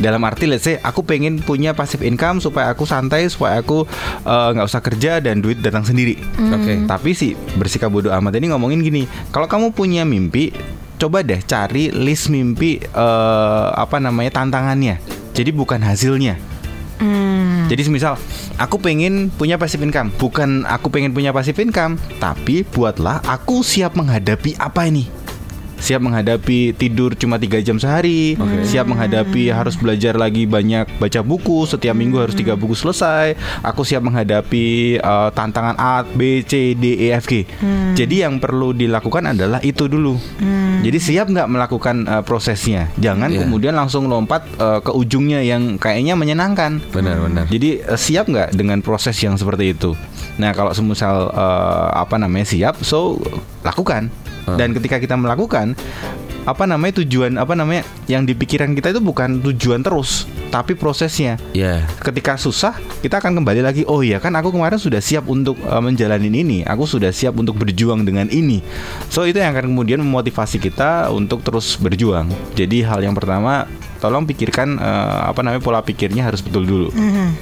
Dalam 0.00 0.24
arti 0.24 0.48
let's 0.48 0.64
say 0.64 0.80
aku 0.80 1.04
pengen 1.04 1.44
punya 1.44 1.76
passive 1.76 2.02
income 2.02 2.42
supaya 2.42 2.72
aku 2.74 2.82
santai, 2.88 3.30
supaya 3.30 3.62
aku 3.62 3.86
eh, 4.26 4.48
nggak 4.50 4.66
usah 4.66 4.82
kerja 4.82 5.22
dan 5.22 5.38
duit 5.38 5.62
datang 5.62 5.86
sendiri. 5.86 6.18
Oke. 6.50 6.90
Tapi 6.90 7.10
sih 7.14 7.38
bersikap 7.54 7.94
bodoh 7.94 8.10
amat 8.10 8.34
ini 8.42 8.50
ngomongin 8.50 8.82
gini, 8.82 9.06
kalau 9.30 9.46
kamu 9.46 9.70
punya 9.70 10.02
mimpi, 10.02 10.50
coba 10.98 11.22
deh 11.22 11.38
cari 11.46 11.94
list 11.94 12.34
mimpi 12.34 12.82
eh, 12.82 13.66
apa 13.78 14.02
namanya 14.02 14.42
tantangannya. 14.42 14.98
Jadi 15.30 15.54
bukan 15.54 15.78
hasilnya. 15.86 16.49
Hmm. 17.00 17.64
Jadi 17.72 17.82
semisal 17.88 18.20
aku 18.60 18.76
pengen 18.76 19.32
punya 19.32 19.56
passive 19.56 19.80
income, 19.80 20.12
bukan 20.20 20.68
aku 20.68 20.92
pengen 20.92 21.16
punya 21.16 21.32
passive 21.32 21.56
income, 21.58 21.96
tapi 22.20 22.60
buatlah 22.62 23.24
aku 23.24 23.64
siap 23.64 23.96
menghadapi 23.96 24.54
apa 24.60 24.84
ini. 24.84 25.19
Siap 25.80 26.04
menghadapi 26.04 26.76
tidur 26.76 27.16
cuma 27.16 27.40
tiga 27.40 27.58
jam 27.58 27.80
sehari, 27.80 28.36
siap 28.62 28.86
menghadapi 28.86 29.48
harus 29.48 29.74
belajar 29.74 30.14
lagi 30.14 30.44
banyak 30.44 31.00
baca 31.00 31.20
buku 31.24 31.64
setiap 31.66 31.96
minggu 31.96 32.20
harus 32.20 32.36
tiga 32.36 32.54
buku 32.54 32.76
selesai. 32.76 33.34
Aku 33.64 33.82
siap 33.82 34.04
menghadapi 34.04 35.00
uh, 35.00 35.32
tantangan 35.32 35.74
A, 35.80 36.04
B, 36.04 36.44
C, 36.44 36.76
D, 36.76 37.08
E, 37.08 37.16
F, 37.16 37.24
G. 37.26 37.48
Jadi 37.96 38.22
yang 38.22 38.36
perlu 38.38 38.76
dilakukan 38.76 39.32
adalah 39.32 39.58
itu 39.64 39.88
dulu. 39.88 40.20
Jadi 40.80 40.98
siap 41.00 41.32
nggak 41.32 41.48
melakukan 41.48 41.96
uh, 42.06 42.22
prosesnya? 42.22 42.92
Jangan 43.00 43.32
Iya. 43.32 43.46
kemudian 43.46 43.74
langsung 43.78 44.10
lompat 44.10 44.42
uh, 44.58 44.82
ke 44.84 44.90
ujungnya 44.92 45.40
yang 45.40 45.80
kayaknya 45.80 46.18
menyenangkan. 46.18 46.82
Benar-benar. 46.92 47.46
Jadi 47.48 47.80
eh, 47.80 47.96
siap 47.96 48.26
nggak 48.28 48.52
dengan 48.58 48.82
proses 48.84 49.16
yang 49.22 49.38
seperti 49.38 49.72
itu? 49.72 49.94
Nah 50.36 50.50
kalau 50.52 50.74
semisal 50.74 51.30
eh, 51.30 51.88
apa 51.94 52.18
namanya 52.18 52.44
siap, 52.44 52.82
so 52.82 53.16
lakukan. 53.62 54.10
Dan 54.46 54.72
ketika 54.76 54.96
kita 55.02 55.14
melakukan 55.16 55.76
apa 56.48 56.64
namanya 56.64 57.04
tujuan 57.04 57.36
apa 57.36 57.52
namanya 57.52 57.84
yang 58.08 58.24
di 58.24 58.32
pikiran 58.32 58.72
kita 58.72 58.96
itu 58.96 59.00
bukan 59.04 59.44
tujuan 59.44 59.84
terus, 59.84 60.24
tapi 60.50 60.74
prosesnya. 60.74 61.38
Ya. 61.54 61.86
Ketika 62.02 62.34
susah, 62.34 62.74
kita 63.00 63.22
akan 63.22 63.38
kembali 63.40 63.62
lagi. 63.62 63.82
Oh 63.86 64.02
iya 64.02 64.18
kan, 64.18 64.34
aku 64.34 64.50
kemarin 64.50 64.76
sudah 64.76 64.98
siap 64.98 65.30
untuk 65.30 65.56
eh, 65.56 65.80
menjalani 65.80 66.28
ini. 66.28 66.58
Aku 66.66 66.84
sudah 66.84 67.14
siap 67.14 67.38
untuk 67.38 67.56
berjuang 67.56 68.02
dengan 68.02 68.26
ini. 68.28 68.60
So 69.08 69.24
itu 69.24 69.38
yang 69.38 69.54
akan 69.54 69.70
kemudian 69.70 70.02
memotivasi 70.02 70.58
kita 70.58 71.08
untuk 71.08 71.40
terus 71.40 71.78
berjuang. 71.78 72.28
Jadi 72.58 72.82
hal 72.82 73.00
yang 73.00 73.14
pertama, 73.14 73.64
tolong 74.00 74.24
pikirkan 74.24 74.80
eh, 74.80 75.18
apa 75.28 75.44
namanya 75.44 75.62
pola 75.62 75.84
pikirnya 75.84 76.24
harus 76.24 76.40
betul 76.40 76.64
dulu 76.64 76.88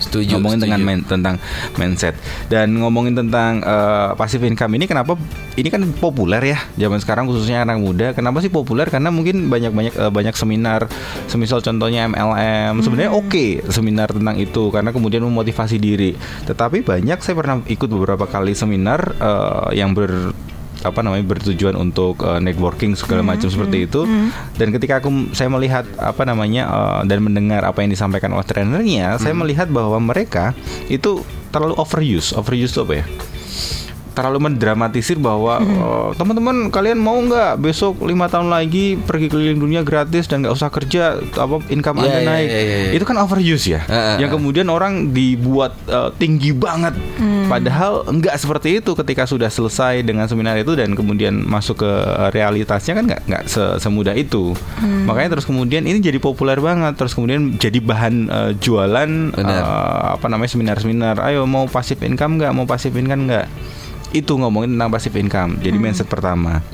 Setuju. 0.02 0.36
ngomongin 0.36 0.58
setuju. 0.58 0.66
dengan 0.66 0.80
main- 0.82 1.06
tentang 1.06 1.34
mindset 1.78 2.18
dan 2.50 2.74
ngomongin 2.74 3.14
tentang 3.14 3.62
eh, 3.62 4.10
passive 4.18 4.42
income 4.42 4.74
ini 4.74 4.90
kenapa 4.90 5.14
ini 5.54 5.70
kan 5.70 5.86
populer 6.02 6.42
ya 6.42 6.58
zaman 6.74 6.98
sekarang 6.98 7.30
khususnya 7.30 7.62
anak 7.62 7.78
muda 7.78 8.10
kenapa 8.10 8.42
sih 8.42 8.50
populer 8.50 8.90
karena 8.90 9.14
mungkin 9.14 9.46
banyak 9.46 9.70
banyak 9.70 9.94
eh, 9.94 10.10
banyak 10.10 10.34
seminar 10.34 10.90
semisal 11.30 11.62
contohnya 11.62 12.10
MLM 12.10 12.82
sebenarnya 12.98 13.14
oke 13.14 13.46
seminar 13.70 14.08
tentang 14.10 14.36
itu 14.42 14.74
karena 14.74 14.90
kemudian 14.90 15.22
memotivasi 15.22 15.78
diri. 15.78 16.18
Tetapi 16.50 16.82
banyak 16.82 17.22
saya 17.22 17.34
pernah 17.38 17.62
ikut 17.62 17.86
beberapa 17.86 18.26
kali 18.26 18.58
seminar 18.58 19.14
eh, 19.14 19.78
yang 19.78 19.94
ber 19.94 20.34
apa 20.78 21.02
namanya 21.02 21.26
bertujuan 21.26 21.78
untuk 21.78 22.18
eh, 22.26 22.42
networking 22.42 22.98
segala 22.98 23.22
macam 23.22 23.46
seperti 23.46 23.86
itu. 23.86 24.02
dan 24.58 24.74
ketika 24.74 24.98
aku 24.98 25.30
saya 25.30 25.46
melihat 25.46 25.86
apa 25.94 26.26
namanya 26.26 26.66
eh, 26.66 27.00
dan 27.06 27.22
mendengar 27.22 27.62
apa 27.62 27.86
yang 27.86 27.94
disampaikan 27.94 28.34
oleh 28.34 28.42
trainernya 28.42 29.14
saya 29.22 29.30
melihat 29.30 29.70
bahwa 29.70 30.02
mereka 30.02 30.58
itu 30.90 31.22
terlalu 31.54 31.78
overuse. 31.78 32.34
Overuse 32.34 32.74
itu 32.74 32.82
apa 32.82 32.94
ya 32.98 33.06
terlalu 34.18 34.42
mendramatisir 34.42 35.14
bahwa 35.16 35.62
eh, 35.62 36.08
teman-teman 36.12 36.68
kalian 36.68 36.98
mau 36.98 37.14
nggak 37.16 37.54
besok 37.56 38.02
lima 38.02 38.26
tahun 38.26 38.50
lagi 38.50 38.98
pergi 38.98 39.26
keliling 39.26 39.56
dunia 39.56 39.80
gratis 39.80 40.26
dan 40.26 40.42
nggak 40.42 40.50
usah 40.52 40.66
kerja 40.68 41.02
apa 41.16 41.62
income 41.68 41.96
Iya, 41.96 42.02
anda 42.02 42.18
iya, 42.18 42.26
naik? 42.26 42.46
iya, 42.48 42.58
iya, 42.58 42.76
iya. 42.80 42.90
itu 42.92 43.04
kan 43.04 43.16
overuse 43.16 43.66
ya. 43.68 43.80
Heeh, 43.80 44.16
yang 44.18 44.30
kemudian 44.32 44.66
orang 44.66 45.12
dibuat 45.12 45.78
eh, 45.86 46.10
tinggi 46.14 46.50
banget. 46.50 46.98
Padahal 47.46 48.02
nggak 48.04 48.34
seperti 48.34 48.78
itu 48.78 48.92
ketika 48.94 49.22
sudah 49.24 49.46
selesai 49.48 50.02
dengan 50.02 50.26
seminar 50.26 50.56
itu 50.56 50.72
dan 50.72 50.92
kemudian 50.92 51.38
masuk 51.40 51.80
ke 51.80 51.90
eh, 51.90 52.28
realitasnya 52.32 52.92
kan 52.92 53.04
nggak 53.06 53.22
nggak 53.24 53.42
se- 53.46 53.78
semudah 53.78 54.12
itu. 54.12 54.52
Makanya 55.04 55.28
terus 55.32 55.46
kemudian 55.46 55.84
ini 55.84 55.98
jadi 55.98 56.18
populer 56.18 56.58
banget 56.58 56.94
terus 56.94 57.12
kemudian 57.12 57.54
jadi 57.54 57.78
bahan 57.78 58.14
eh, 58.26 58.50
jualan 58.56 59.10
Benar. 59.30 59.62
eh, 59.62 59.64
apa 60.14 60.26
namanya 60.26 60.50
seminar-seminar. 60.50 61.22
Ayo 61.22 61.44
mau 61.44 61.64
passive 61.64 62.02
income 62.02 62.36
nggak? 62.36 62.50
Mau 62.50 62.64
passive 62.64 62.94
income 62.94 63.28
nggak 63.28 63.46
itu 64.12 64.32
ngomongin 64.34 64.76
tentang 64.76 64.90
passive 64.92 65.16
income 65.20 65.60
jadi 65.60 65.76
mindset 65.76 66.08
pertama 66.08 66.64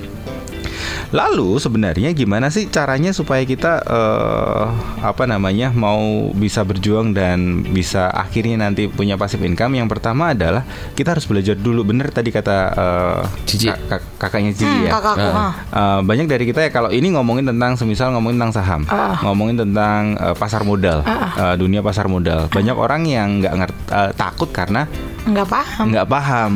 Lalu 1.15 1.63
sebenarnya 1.63 2.11
gimana 2.11 2.51
sih 2.51 2.67
caranya 2.67 3.15
supaya 3.15 3.47
kita 3.47 3.79
eh, 3.81 4.65
apa 4.99 5.25
namanya 5.25 5.71
mau 5.71 6.03
bisa 6.35 6.67
berjuang 6.67 7.15
dan 7.15 7.63
bisa 7.63 8.11
akhirnya 8.11 8.59
nanti 8.61 8.91
punya 8.91 9.15
passive 9.15 9.47
income? 9.47 9.79
Yang 9.79 9.95
pertama 9.95 10.35
adalah 10.35 10.67
kita 10.93 11.15
harus 11.15 11.23
belajar 11.25 11.55
dulu. 11.55 11.87
Bener 11.87 12.11
tadi 12.11 12.35
kata 12.35 12.57
eh, 12.75 13.21
Cici. 13.47 13.71
kak- 13.71 13.87
kak- 13.87 14.07
kakaknya 14.19 14.53
Cici 14.53 14.67
Hmm, 14.67 14.87
ya. 14.87 14.91
kakakku. 14.91 15.31
Ah. 15.31 15.53
Eh, 15.71 16.01
banyak 16.03 16.27
dari 16.27 16.45
kita 16.45 16.67
ya 16.67 16.71
kalau 16.71 16.91
ini 16.91 17.15
ngomongin 17.15 17.47
tentang 17.47 17.79
semisal 17.79 18.11
ngomongin 18.11 18.43
tentang 18.43 18.55
saham, 18.57 18.83
Ah. 18.91 19.15
ngomongin 19.23 19.55
tentang 19.57 20.19
eh, 20.19 20.35
pasar 20.35 20.67
modal, 20.67 21.07
eh, 21.07 21.55
dunia 21.55 21.79
pasar 21.79 22.11
modal. 22.11 22.51
Banyak 22.51 22.75
orang 22.75 23.07
yang 23.07 23.39
nggak 23.39 23.55
ngerti 23.55 23.79
eh, 23.87 24.11
takut 24.15 24.51
karena 24.51 24.91
Nggak 25.25 25.47
paham. 25.47 25.85
nggak 25.89 26.07
paham. 26.07 26.51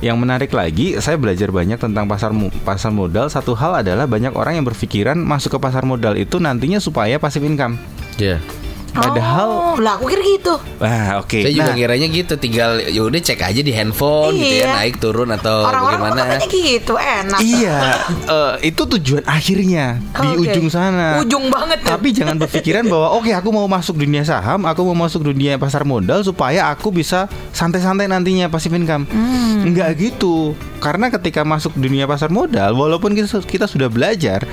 Yang 0.00 0.16
menarik 0.18 0.50
lagi, 0.50 0.98
saya 0.98 1.14
belajar 1.14 1.48
banyak 1.48 1.78
tentang 1.78 2.04
pasar 2.04 2.34
pasar 2.60 2.90
modal. 2.90 3.30
Satu 3.30 3.54
hal 3.54 3.78
adalah 3.92 4.08
banyak 4.08 4.32
orang 4.32 4.56
yang 4.56 4.66
berpikiran 4.66 5.20
masuk 5.20 5.56
ke 5.56 5.58
pasar 5.60 5.84
modal 5.84 6.16
itu 6.16 6.40
nantinya 6.40 6.80
supaya 6.80 7.20
passive 7.20 7.44
income. 7.44 7.76
Ya. 8.16 8.40
Padahal, 8.92 9.48
Oh, 9.72 9.76
lah 9.80 9.96
aku 9.96 10.04
kira 10.06 10.20
gitu. 10.20 10.54
ah 10.78 11.16
oke. 11.18 11.40
Saya 11.40 11.48
juga 11.50 11.72
Nah, 11.72 11.76
ngiranya 11.76 12.08
gitu, 12.08 12.36
tinggal 12.36 12.76
ya 12.78 13.00
udah 13.00 13.18
cek 13.18 13.40
aja 13.40 13.60
di 13.60 13.72
handphone 13.72 14.36
gitu 14.36 14.60
ya, 14.60 14.68
Iya. 14.68 14.72
naik 14.76 14.96
turun 14.98 15.32
atau 15.32 15.64
Orang-orang 15.64 15.96
kok 15.96 16.04
bagaimana. 16.06 16.22
katanya 16.28 16.48
gitu, 16.52 16.94
enak. 16.94 17.40
iya, 17.40 17.76
eh, 18.26 18.52
itu 18.62 18.82
tujuan 18.86 19.24
akhirnya 19.24 19.84
di 19.96 20.28
Oke. 20.30 20.44
ujung 20.46 20.68
sana. 20.68 21.18
Ujung 21.18 21.48
banget 21.48 21.80
tuh. 21.80 21.90
Tapi 21.90 22.08
jangan 22.12 22.36
berpikiran 22.36 22.84
bahwa 22.84 23.08
oke 23.14 23.32
aku 23.32 23.48
mau 23.48 23.64
masuk 23.64 23.96
dunia 23.96 24.22
saham, 24.22 24.60
aku 24.62 24.84
mau 24.84 24.96
masuk 25.00 25.24
dunia 25.24 25.56
pasar 25.56 25.82
modal 25.82 26.20
supaya 26.20 26.68
aku 26.68 26.92
bisa 26.92 27.26
santai-santai 27.50 28.06
nantinya 28.06 28.46
passive 28.46 28.74
income. 28.74 29.08
Enggak 29.62 29.96
gitu. 29.96 30.52
Karena 30.78 31.08
ketika 31.08 31.42
masuk 31.42 31.72
dunia 31.74 32.04
pasar 32.04 32.28
modal, 32.28 32.74
walaupun 32.74 33.14
kita, 33.14 33.40
kita 33.40 33.64
sudah 33.64 33.86
belajar, 33.86 34.44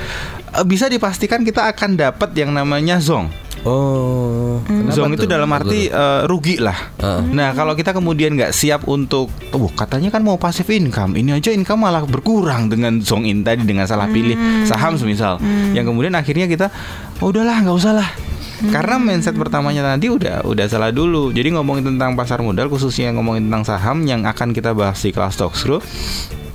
eh, 0.49 0.63
bisa 0.63 0.85
dipastikan 0.85 1.41
kita 1.41 1.67
akan 1.67 1.97
dapat 1.97 2.31
yang 2.33 2.53
namanya 2.53 2.97
zong. 2.97 3.27
Oh. 3.67 4.63
kenapa 4.63 4.95
Zong 4.95 5.11
itu 5.19 5.27
dalam 5.27 5.49
arti 5.51 5.91
eh, 5.91 6.21
rugi 6.25 6.61
lah. 6.63 6.77
Heeh. 6.99 7.21
Nah 7.35 7.51
kalau 7.51 7.75
kita 7.75 7.91
kemudian 7.91 8.39
nggak 8.39 8.55
siap 8.55 8.87
untuk, 8.87 9.27
oh 9.51 9.71
katanya 9.75 10.09
kan 10.13 10.23
mau 10.23 10.39
passive 10.39 10.71
income, 10.71 11.19
ini 11.19 11.35
aja 11.35 11.51
income 11.51 11.83
malah 11.83 12.07
berkurang 12.07 12.71
dengan 12.71 13.03
zong 13.03 13.27
in 13.27 13.43
tadi 13.43 13.67
dengan 13.67 13.83
salah 13.83 14.07
pilih 14.07 14.35
saham 14.63 14.95
semisal, 14.95 15.43
yang 15.75 15.83
kemudian 15.83 16.15
akhirnya 16.15 16.47
kita, 16.47 16.71
oh, 17.19 17.31
udahlah 17.31 17.59
nggak 17.59 17.77
usah 17.77 17.93
lah. 17.99 18.09
Karena 18.59 18.99
mindset 18.99 19.39
pertamanya 19.39 19.95
tadi 19.95 20.11
udah 20.11 20.43
udah 20.43 20.65
salah 20.67 20.91
dulu. 20.91 21.31
Jadi 21.31 21.55
ngomongin 21.55 21.95
tentang 21.95 22.19
pasar 22.19 22.43
modal 22.43 22.67
khususnya 22.67 23.15
ngomongin 23.15 23.47
tentang 23.47 23.63
saham 23.63 24.03
yang 24.03 24.27
akan 24.27 24.51
kita 24.51 24.75
bahas 24.75 24.99
di 24.99 25.15
kelas 25.15 25.39
Talks 25.39 25.63
Group 25.63 25.79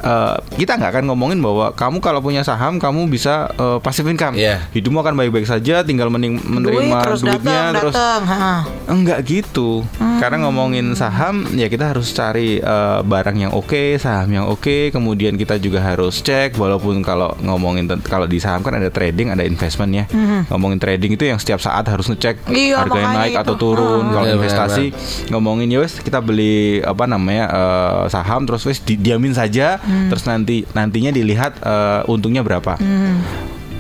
eh, 0.04 0.34
kita 0.54 0.76
nggak 0.76 0.90
akan 0.92 1.04
ngomongin 1.08 1.40
bahwa 1.40 1.72
kamu 1.72 1.98
kalau 1.98 2.20
punya 2.20 2.40
saham 2.40 2.76
kamu 2.76 3.08
bisa 3.08 3.48
eh, 3.50 3.78
passive 3.80 4.06
income. 4.06 4.36
Iya. 4.36 4.68
Hidupmu 4.70 5.00
akan 5.00 5.16
baik-baik 5.16 5.44
saja, 5.44 5.80
tinggal 5.80 6.08
mening- 6.08 6.40
menerima 6.40 6.76
Duit 6.84 7.02
terus 7.02 7.20
duitnya 7.20 7.40
datang, 7.40 7.72
terus 7.74 7.94
datang. 7.94 8.20
ha. 8.24 8.52
Enggak 8.86 9.18
gitu. 9.24 9.82
Karena 10.14 10.46
ngomongin 10.46 10.92
saham 10.94 11.48
ya 11.52 11.66
kita 11.66 11.90
harus 11.90 12.12
cari 12.12 12.60
eh, 12.60 12.98
barang 13.00 13.36
yang 13.38 13.52
oke, 13.52 13.96
saham 13.96 14.28
yang 14.30 14.46
oke, 14.46 14.90
kemudian 14.90 15.34
kita 15.34 15.56
juga 15.56 15.80
harus 15.80 16.20
cek 16.20 16.54
walaupun 16.54 17.00
kalau 17.00 17.32
ngomongin 17.40 17.88
kalau 18.00 18.24
di 18.24 18.36
saham 18.36 18.60
kan 18.60 18.74
ada 18.74 18.88
trading, 18.88 19.30
ada 19.30 19.42
investment 19.42 19.90
ya. 19.90 20.04
Ngomongin 20.46 20.76
trading 20.76 21.14
itu 21.14 21.24
yang 21.24 21.36
setiap 21.36 21.58
saat 21.58 21.84
harus 21.84 22.06
ngecek 22.06 22.44
Iya, 22.46 22.78
harganya 22.78 23.06
makanya 23.06 23.20
naik 23.20 23.34
itu. 23.34 23.42
atau 23.42 23.54
turun. 23.56 24.02
Ah. 24.04 24.12
Kalau 24.12 24.26
Iya, 24.26 24.34
investasi 24.36 24.84
ngomongin 25.28 25.68
ya 25.68 25.78
wes 25.80 25.96
kita 25.96 26.18
beli 26.18 26.80
apa 26.80 27.04
namanya 27.04 27.44
eh, 27.48 28.02
saham 28.08 28.44
terus 28.44 28.64
wes 28.64 28.78
didiamin 28.78 29.32
saja 29.32 29.78
terus 30.10 30.24
nanti 30.26 30.64
nantinya 30.72 31.10
dilihat 31.14 31.60
eh, 31.60 32.00
untungnya 32.10 32.42
berapa. 32.44 32.78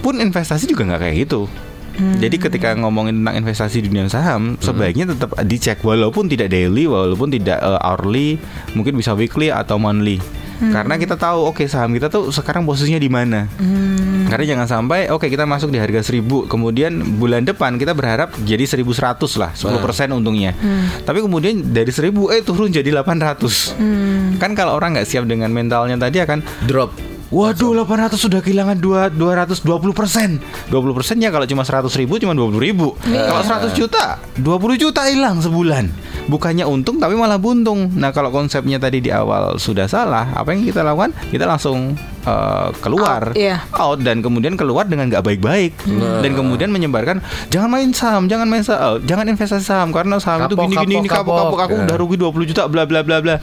Pun 0.04 0.20
investasi 0.20 0.68
juga 0.68 0.84
nggak 0.84 1.00
kayak 1.00 1.16
gitu. 1.28 1.48
Jadi 1.94 2.36
ketika 2.42 2.74
ngomongin 2.74 3.22
tentang 3.22 3.38
investasi 3.38 3.78
di 3.78 3.86
dunia 3.86 4.10
saham, 4.10 4.58
sebaiknya 4.58 5.14
tetap 5.14 5.30
dicek 5.46 5.78
walaupun 5.86 6.26
tidak 6.26 6.50
daily, 6.50 6.90
walaupun 6.90 7.30
tidak 7.30 7.62
eh, 7.62 7.80
hourly, 7.86 8.28
mungkin 8.74 8.98
bisa 8.98 9.14
weekly 9.14 9.54
atau 9.54 9.78
monthly. 9.78 10.18
Karena 10.60 10.94
kita 10.98 11.14
tahu 11.18 11.50
oke 11.50 11.64
saham 11.66 11.94
kita 11.94 12.10
tuh 12.10 12.30
sekarang 12.30 12.66
posisinya 12.66 12.98
di 12.98 13.10
mana. 13.10 13.46
Karena 14.28 14.44
jangan 14.44 14.66
sampai 14.66 15.12
oke 15.12 15.28
kita 15.30 15.44
masuk 15.46 15.70
di 15.70 15.78
harga 15.78 16.02
1000, 16.02 16.50
kemudian 16.50 17.20
bulan 17.20 17.44
depan 17.46 17.78
kita 17.78 17.94
berharap 17.94 18.34
jadi 18.42 18.64
1100 18.66 19.38
lah, 19.38 19.50
10% 19.54 20.10
untungnya. 20.14 20.56
Tapi 21.04 21.22
kemudian 21.22 21.74
dari 21.74 21.92
1000 21.92 22.32
eh 22.34 22.42
turun 22.42 22.72
jadi 22.72 22.90
800. 22.90 23.78
Kan 24.40 24.58
kalau 24.58 24.74
orang 24.74 24.98
nggak 24.98 25.06
siap 25.06 25.24
dengan 25.30 25.54
mentalnya 25.54 25.94
tadi 26.00 26.18
akan 26.18 26.42
drop. 26.66 27.13
Waduh 27.32 27.72
800 27.72 28.20
sudah 28.20 28.40
kehilangan 28.44 28.76
dua 28.76 29.08
220 29.08 29.64
persen. 29.96 30.42
20 30.68 30.96
persennya 30.96 31.32
kalau 31.32 31.48
cuma 31.48 31.64
100 31.64 31.88
ribu 31.96 32.20
cuma 32.20 32.36
20 32.36 32.60
ribu. 32.60 32.92
Kalau 33.00 33.42
100 33.42 33.72
juta 33.72 34.20
20 34.40 34.76
juta 34.76 35.08
hilang 35.08 35.40
sebulan. 35.40 35.88
Bukannya 36.28 36.64
untung 36.68 37.00
tapi 37.00 37.16
malah 37.16 37.40
buntung. 37.40 37.92
Nah 37.96 38.12
kalau 38.12 38.28
konsepnya 38.32 38.76
tadi 38.80 39.04
di 39.04 39.12
awal 39.12 39.60
sudah 39.60 39.84
salah 39.84 40.32
Apa 40.32 40.56
yang 40.56 40.64
kita 40.64 40.80
lakukan? 40.80 41.12
Kita 41.28 41.44
langsung 41.44 41.96
eh, 42.24 42.68
keluar 42.78 43.22
Out, 43.26 43.36
iya. 43.36 43.62
out 43.72 44.00
dan 44.00 44.20
kemudian 44.20 44.54
keluar 44.54 44.84
dengan 44.84 45.06
nggak 45.06 45.22
baik-baik 45.22 45.72
dan 46.20 46.32
kemudian 46.32 46.68
menyebarkan 46.68 47.20
jangan 47.48 47.68
main 47.68 47.90
saham, 47.90 48.24
jangan 48.24 48.44
main 48.44 48.60
saham, 48.60 48.98
jangan 49.02 49.24
investasi 49.26 49.62
saham 49.62 49.88
karena 49.90 50.16
saham 50.16 50.44
itu 50.44 50.54
Kapok, 50.54 50.64
gini-gini 50.66 50.94
ini 50.96 51.08
kapok, 51.08 51.34
kapok-kapok 51.34 51.58
aku 51.60 51.74
kapok. 51.74 51.84
udah 51.84 51.96
rugi 51.96 52.16
20 52.16 52.50
juta 52.50 52.62
bla 52.66 52.84
bla 52.84 53.00
bla 53.00 53.18
bla. 53.18 53.36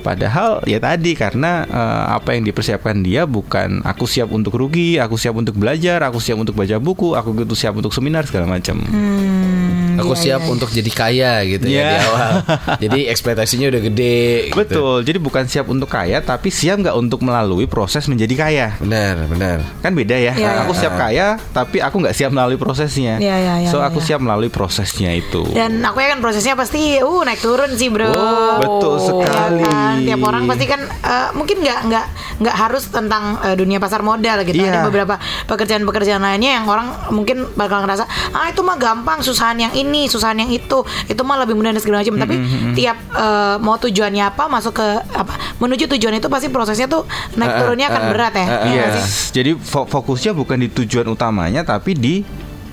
Padahal 0.00 0.62
ya 0.64 0.78
tadi 0.78 1.12
karena 1.12 1.64
eh, 1.64 2.04
apa 2.12 2.34
yang 2.34 2.44
dipersiapkan 2.44 3.00
dia 3.00 3.24
bukan 3.24 3.82
aku 3.82 4.04
siap 4.04 4.30
untuk 4.30 4.54
rugi, 4.54 4.96
aku 4.96 5.14
siap 5.14 5.34
untuk 5.34 5.54
belajar, 5.54 6.00
aku 6.02 6.18
siap 6.18 6.38
untuk 6.38 6.54
baca 6.54 6.76
buku, 6.78 7.12
aku 7.12 7.34
gitu 7.36 7.54
siap 7.54 7.74
untuk 7.74 7.90
seminar 7.90 8.24
segala 8.24 8.48
macam. 8.48 8.80
Hmm, 8.80 10.00
Aku 10.00 10.14
iya, 10.14 10.22
siap 10.26 10.40
iya, 10.42 10.50
untuk 10.50 10.68
jadi 10.70 10.90
kaya 10.90 11.32
gitu 11.44 11.64
ya 11.66 11.74
Iya. 11.74 11.86
di 11.86 11.98
awal. 12.02 12.30
jadi 12.88 12.98
ekspektasinya 13.10 13.66
udah 13.68 13.82
gede. 13.84 14.20
gitu. 14.48 14.56
Betul. 14.56 14.96
Jadi 15.04 15.18
bukan 15.20 15.44
siap 15.44 15.66
untuk 15.66 15.86
kaya 15.86 16.18
tapi 16.18 16.48
siap 16.48 16.80
nggak 16.80 16.96
untuk 16.96 17.20
melalui 17.20 17.66
proses 17.66 18.06
menjadi 18.06 18.23
kaya. 18.32 18.72
Benar, 18.80 19.28
benar. 19.28 19.58
Kan 19.84 19.92
beda 19.92 20.16
ya. 20.16 20.32
Iya, 20.32 20.64
aku 20.64 20.72
iya. 20.72 20.80
siap 20.80 20.94
kaya 20.96 21.26
tapi 21.52 21.84
aku 21.84 22.00
nggak 22.00 22.16
siap 22.16 22.32
melalui 22.32 22.56
prosesnya. 22.56 23.20
Iya, 23.20 23.36
iya, 23.36 23.54
iya, 23.60 23.68
so 23.68 23.84
iya, 23.84 23.92
aku 23.92 24.00
iya. 24.00 24.06
siap 24.08 24.20
melalui 24.24 24.48
prosesnya 24.48 25.12
itu. 25.12 25.44
Dan 25.52 25.84
aku 25.84 26.00
ya 26.00 26.16
kan 26.16 26.24
prosesnya 26.24 26.56
pasti 26.56 26.96
uh 27.04 27.20
naik 27.28 27.44
turun 27.44 27.76
sih 27.76 27.92
bro. 27.92 28.08
Oh, 28.08 28.56
betul 28.64 28.96
Ya 28.96 29.04
sekali. 29.04 29.60
kan? 29.60 29.96
Tiap 30.00 30.20
orang 30.24 30.42
pasti 30.48 30.64
kan 30.64 30.80
eh, 30.88 31.28
mungkin 31.36 31.56
nggak 31.60 31.78
nggak 31.92 32.06
nggak 32.40 32.56
harus 32.56 32.88
tentang 32.88 33.36
eh, 33.44 33.54
dunia 33.60 33.76
pasar 33.76 34.00
modal 34.00 34.40
gitu. 34.48 34.64
Iya. 34.64 34.80
Ada 34.80 34.80
beberapa 34.88 35.14
pekerjaan-pekerjaan 35.44 36.24
lainnya 36.24 36.62
yang 36.62 36.64
orang 36.64 36.88
mungkin 37.12 37.44
bakal 37.52 37.84
ngerasa 37.84 38.08
ah 38.32 38.48
itu 38.48 38.64
mah 38.64 38.80
gampang, 38.80 39.20
susahan 39.20 39.60
yang 39.60 39.72
ini, 39.76 40.08
susahan 40.08 40.40
yang 40.40 40.48
itu, 40.48 40.80
itu 41.12 41.20
mah 41.20 41.36
lebih 41.44 41.52
mudah 41.52 41.76
dan 41.76 41.82
segala 41.84 42.00
macam. 42.00 42.16
Tapi 42.16 42.34
tiap 42.72 42.96
eh, 43.12 43.56
mau 43.60 43.76
tujuannya 43.76 44.24
apa, 44.32 44.48
masuk 44.48 44.80
ke 44.80 44.86
apa 45.12 45.34
menuju 45.58 45.86
tujuan 45.96 46.18
itu 46.18 46.28
pasti 46.30 46.48
prosesnya 46.50 46.86
tuh 46.90 47.06
naik 47.38 47.62
turunnya 47.62 47.90
akan 47.90 48.02
berat 48.14 48.32
ya. 48.32 48.46
eh, 48.46 48.58
Iya 48.70 48.84
sih? 48.96 49.04
Jadi 49.34 49.50
fo- 49.56 49.84
fokusnya 49.84 50.30
bukan 50.32 50.56
di 50.56 50.68
tujuan 50.72 51.06
utamanya 51.06 51.60
tapi 51.60 51.92
di 51.92 52.22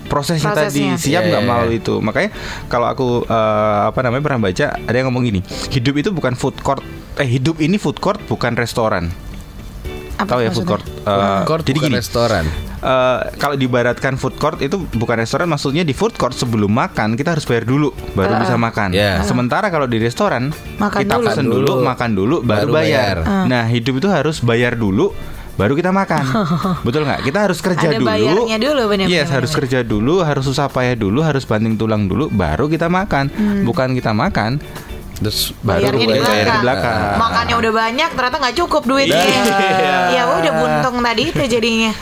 prosesnya, 0.03 0.51
Prosesnya. 0.51 0.93
tadi 0.93 1.01
siap 1.01 1.21
Iya, 1.21 1.29
nggak 1.29 1.41
iya, 1.41 1.49
melalui 1.49 1.77
itu. 1.77 1.95
Makanya 1.97 2.29
kalau 2.67 2.85
aku 2.85 3.07
eh, 3.23 3.79
apa 3.87 3.99
namanya 4.01 4.23
pernah 4.23 4.41
baca 4.43 4.65
ada 4.77 4.93
yang 4.93 5.07
ngomong 5.07 5.23
gini, 5.25 5.39
hidup 5.67 5.93
itu 5.97 6.09
bukan 6.11 6.33
food 6.33 6.59
court. 6.59 6.83
Eh 7.15 7.25
hidup 7.25 7.57
ini 7.57 7.75
food 7.75 7.97
court 7.97 8.21
bukan 8.25 8.53
restoran. 8.53 9.09
Apa 10.13 10.27
Tahu 10.27 10.39
ya 10.39 10.51
food 10.51 10.69
court? 10.69 10.85
Eh, 10.85 11.41
Court 11.43 11.63
jadi 11.63 11.75
bukan 11.75 11.89
gini. 11.89 11.97
restoran. 11.97 12.45
eh, 12.77 13.19
kalau 13.37 13.53
dibaratkan 13.55 14.17
food 14.17 14.35
court 14.35 14.57
itu 14.59 14.73
bukan 14.91 15.15
restoran 15.15 15.45
maksudnya 15.45 15.81
di 15.81 15.91
food 15.91 16.13
court 16.13 16.33
sebelum 16.33 16.67
makan 16.67 17.13
kita 17.13 17.31
harus 17.31 17.41
bayar 17.43 17.63
dulu 17.63 17.89
baru 18.11 18.37
bisa 18.37 18.53
makan. 18.55 18.89
Ya. 18.91 19.21
Sementara 19.21 19.69
kalau 19.69 19.85
di 19.85 19.97
restoran 19.97 20.49
Makan 20.77 20.99
kita 20.99 21.15
dulu. 21.15 21.25
pesen 21.25 21.45
dulu, 21.47 21.65
Dulu, 21.67 21.81
makan 21.83 22.09
dulu 22.11 22.35
baru, 22.39 22.67
baru 22.67 22.71
bayar. 22.75 23.17
bayar. 23.21 23.45
Nah, 23.45 23.63
hidup 23.65 23.93
itu 23.95 24.07
harus 24.07 24.37
bayar 24.39 24.73
dulu 24.73 25.13
baru 25.55 25.73
kita 25.75 25.91
makan. 25.91 26.23
Betul 26.87 27.07
nggak? 27.07 27.21
Kita 27.25 27.39
harus 27.47 27.59
kerja 27.59 27.87
Ada 27.91 27.99
dulu. 27.99 28.07
bayarnya 28.07 28.57
dulu, 28.57 28.81
benar, 28.91 29.05
Yes, 29.07 29.27
harus 29.31 29.51
kerja 29.51 29.83
dulu, 29.83 30.23
harus 30.23 30.43
susah 30.47 30.71
payah 30.71 30.95
dulu, 30.95 31.19
harus 31.21 31.43
banting 31.43 31.75
tulang 31.75 32.07
dulu 32.07 32.31
baru 32.31 32.67
kita 32.67 32.87
makan. 32.87 33.27
Hmm. 33.31 33.63
Bukan 33.67 33.93
kita 33.93 34.11
makan 34.15 34.61
Terus 35.21 35.53
baru 35.61 35.85
Bayarnya 35.85 36.01
di 36.01 36.17
bayar 36.17 36.25
belakang. 36.25 36.49
di 36.49 36.63
belakang. 36.65 36.99
Makannya 37.21 37.55
udah 37.61 37.73
banyak, 37.77 38.09
ternyata 38.17 38.35
nggak 38.41 38.55
cukup 38.57 38.83
duitnya. 38.89 39.21
Iya. 39.21 39.97
ya 40.09 40.23
udah 40.33 40.51
buntung 40.57 40.97
tadi 41.05 41.23
itu 41.29 41.43
jadinya. 41.45 41.93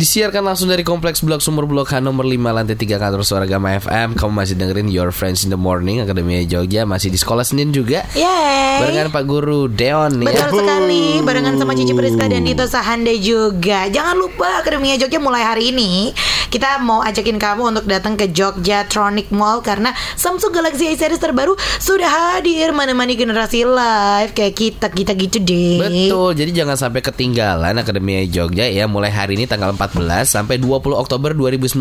Disiarkan 0.00 0.48
langsung 0.48 0.72
dari 0.72 0.80
Kompleks 0.80 1.20
Blok 1.20 1.44
Sumur 1.44 1.68
Blok 1.68 1.92
H 1.92 2.00
nomor 2.00 2.24
5 2.24 2.40
lantai 2.40 2.72
3 2.72 2.96
kantor 2.96 3.20
Suara 3.20 3.44
Gama 3.44 3.76
FM. 3.76 4.16
Kamu 4.16 4.32
masih 4.32 4.56
dengerin 4.56 4.88
Your 4.88 5.12
Friends 5.12 5.44
in 5.44 5.52
the 5.52 5.60
Morning 5.60 6.00
Akademi 6.00 6.40
Jogja 6.48 6.88
masih 6.88 7.12
di 7.12 7.20
sekolah 7.20 7.44
Senin 7.44 7.68
juga. 7.68 8.08
Yeay. 8.16 8.80
Barengan 8.80 9.12
Pak 9.12 9.24
Guru 9.28 9.68
Deon 9.68 10.24
nih 10.24 10.32
ya. 10.32 10.48
Betul 10.48 10.64
sekali 10.64 11.04
Barengan 11.20 11.60
sama 11.60 11.76
Cici 11.76 11.92
Priska 11.92 12.32
dan 12.32 12.48
Dito 12.48 12.64
Sahande 12.64 13.12
juga 13.20 13.92
Jangan 13.92 14.16
lupa 14.16 14.64
Akademia 14.64 14.96
Jogja 14.96 15.20
mulai 15.20 15.44
hari 15.44 15.68
ini 15.68 16.16
Kita 16.48 16.80
mau 16.80 17.04
ajakin 17.04 17.36
kamu 17.36 17.76
untuk 17.76 17.84
datang 17.84 18.16
ke 18.16 18.32
Jogja 18.32 18.88
Tronic 18.88 19.28
Mall 19.28 19.60
Karena 19.60 19.92
Samsung 20.16 20.56
Galaxy 20.56 20.88
A 20.88 20.96
series 20.96 21.20
terbaru 21.20 21.60
Sudah 21.76 22.08
hadir 22.40 22.72
Menemani 22.72 23.20
generasi 23.20 23.68
live 23.68 24.32
Kayak 24.32 24.54
kita-kita 24.56 25.12
gitu 25.12 25.44
deh 25.44 25.76
Betul, 25.84 26.40
jadi 26.40 26.64
jangan 26.64 26.80
sampai 26.80 27.04
ketinggalan 27.04 27.76
Akademi 27.76 28.24
Jogja 28.32 28.64
ya 28.64 28.88
mulai 28.88 29.12
hari 29.12 29.36
ini 29.36 29.44
tanggal 29.44 29.76
14 29.76 29.89
sampai 30.24 30.56
20 30.62 30.94
Oktober 30.94 31.34
2019 31.34 31.76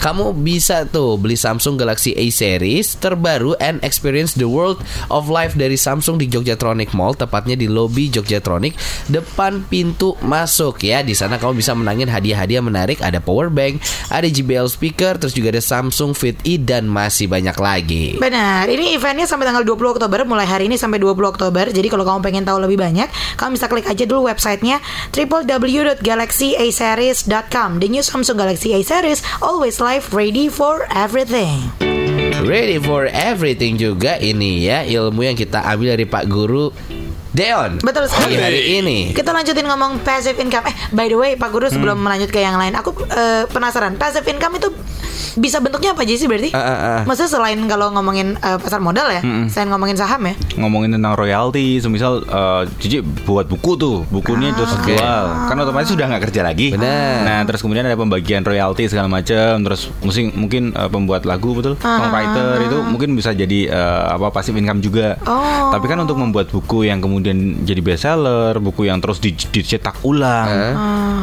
kamu 0.00 0.26
bisa 0.40 0.84
tuh 0.88 1.16
beli 1.16 1.34
Samsung 1.38 1.80
Galaxy 1.80 2.12
A 2.16 2.26
series 2.28 2.96
terbaru 2.98 3.56
and 3.58 3.80
experience 3.82 4.36
the 4.36 4.46
world 4.46 4.80
of 5.08 5.32
life 5.32 5.56
dari 5.56 5.76
Samsung 5.76 6.20
di 6.20 6.26
Jogjatronic 6.28 6.92
Mall 6.92 7.16
tepatnya 7.16 7.56
di 7.56 7.66
lobi 7.68 8.08
Jogjatronic 8.12 8.76
depan 9.08 9.64
pintu 9.66 10.16
masuk 10.24 10.84
ya. 10.84 11.00
Di 11.04 11.12
sana 11.12 11.36
kamu 11.40 11.60
bisa 11.60 11.72
menangin 11.76 12.08
hadiah-hadiah 12.08 12.62
menarik 12.64 12.98
ada 13.00 13.20
power 13.20 13.48
bank, 13.52 13.80
ada 14.08 14.26
JBL 14.28 14.68
speaker, 14.70 15.16
terus 15.20 15.36
juga 15.36 15.52
ada 15.54 15.62
Samsung 15.62 16.16
Fit 16.16 16.38
E 16.44 16.56
dan 16.60 16.88
masih 16.88 17.28
banyak 17.28 17.56
lagi. 17.58 18.06
Benar, 18.20 18.68
ini 18.70 18.96
eventnya 18.96 19.28
sampai 19.28 19.48
tanggal 19.48 19.64
20 19.66 19.98
Oktober 19.98 20.20
Mulai 20.24 20.46
hari 20.48 20.64
ini 20.70 20.78
sampai 20.80 20.98
20 20.98 21.34
Oktober 21.36 21.68
Jadi 21.68 21.86
kalau 21.90 22.04
kamu 22.06 22.20
pengen 22.24 22.44
tahu 22.46 22.58
lebih 22.62 22.80
banyak 22.80 23.06
Kamu 23.36 23.56
bisa 23.58 23.66
klik 23.68 23.84
aja 23.84 24.04
dulu 24.08 24.26
websitenya 24.30 24.80
www.galaxyaseries.com 27.14 27.78
The 27.78 27.88
new 27.88 28.02
Samsung 28.02 28.38
Galaxy 28.38 28.74
A 28.74 28.82
series 28.82 29.22
Always 29.38 29.78
live, 29.78 30.10
ready 30.12 30.50
for 30.50 30.86
everything. 30.90 31.70
Ready 32.44 32.76
for 32.82 33.08
everything 33.08 33.80
juga 33.80 34.20
ini 34.20 34.68
ya 34.68 34.84
ilmu 34.84 35.24
yang 35.24 35.38
kita 35.38 35.64
ambil 35.64 35.96
dari 35.96 36.04
Pak 36.04 36.28
Guru 36.28 36.74
Deon. 37.34 37.82
Betul 37.82 38.06
sekali. 38.06 38.38
Hari 38.38 38.78
ini. 38.78 39.10
Kita 39.10 39.34
lanjutin 39.34 39.66
ngomong 39.66 40.06
passive 40.06 40.38
income. 40.38 40.70
Eh, 40.70 40.74
by 40.94 41.10
the 41.10 41.18
way, 41.18 41.34
Pak 41.34 41.50
Guru 41.50 41.66
sebelum 41.66 41.98
melanjut 41.98 42.30
ke 42.30 42.38
yang 42.38 42.54
lain, 42.54 42.78
aku 42.78 42.94
eh, 43.10 43.50
penasaran. 43.50 43.98
Passive 43.98 44.22
income 44.30 44.62
itu 44.62 44.70
bisa 45.34 45.58
bentuknya 45.58 45.94
apa 45.94 46.06
aja 46.06 46.14
sih 46.14 46.30
berarti? 46.30 46.54
Ah, 46.54 46.58
ah, 46.62 46.70
ah. 46.70 47.00
Maksudnya 47.06 47.30
selain 47.30 47.58
kalau 47.66 47.90
ngomongin 47.90 48.38
eh, 48.38 48.58
pasar 48.58 48.78
modal 48.78 49.10
ya, 49.10 49.22
selain 49.50 49.66
ngomongin 49.70 49.98
saham 49.98 50.22
ya. 50.30 50.34
ngomongin 50.54 50.94
tentang 50.94 51.18
royalti, 51.18 51.82
semisal 51.82 52.22
eh, 52.22 52.62
Cici 52.78 53.02
buat 53.02 53.50
buku 53.50 53.74
tuh, 53.74 54.06
bukunya 54.14 54.54
terus 54.54 54.70
Oke. 54.78 54.94
jual, 54.94 55.24
kan 55.50 55.56
otomatis 55.58 55.90
sudah 55.90 56.06
nggak 56.06 56.30
kerja 56.30 56.46
lagi. 56.46 56.70
Benar. 56.74 57.26
Nah, 57.26 57.38
terus 57.50 57.60
kemudian 57.66 57.82
ada 57.82 57.98
pembagian 57.98 58.46
royalti 58.46 58.86
segala 58.86 59.10
macam, 59.10 59.62
terus 59.66 59.90
mungkin 60.02 60.24
mungkin 60.38 60.62
eh, 60.70 60.90
pembuat 60.90 61.26
lagu 61.26 61.50
betul, 61.58 61.74
songwriter 61.82 62.62
itu 62.62 62.78
mungkin 62.86 63.18
bisa 63.18 63.34
jadi 63.34 63.60
eh, 63.74 64.04
apa 64.14 64.30
passive 64.30 64.54
income 64.54 64.78
juga. 64.78 65.18
Oh. 65.26 65.74
Tapi 65.74 65.86
kan 65.90 65.98
untuk 65.98 66.14
membuat 66.14 66.46
buku 66.54 66.86
yang 66.86 67.02
kemudian 67.02 67.23
jadi 67.64 67.80
bestseller, 67.80 68.60
buku 68.60 68.84
yang 68.84 69.00
terus 69.00 69.16
di- 69.18 69.32
dicetak 69.32 70.04
ulang, 70.04 70.48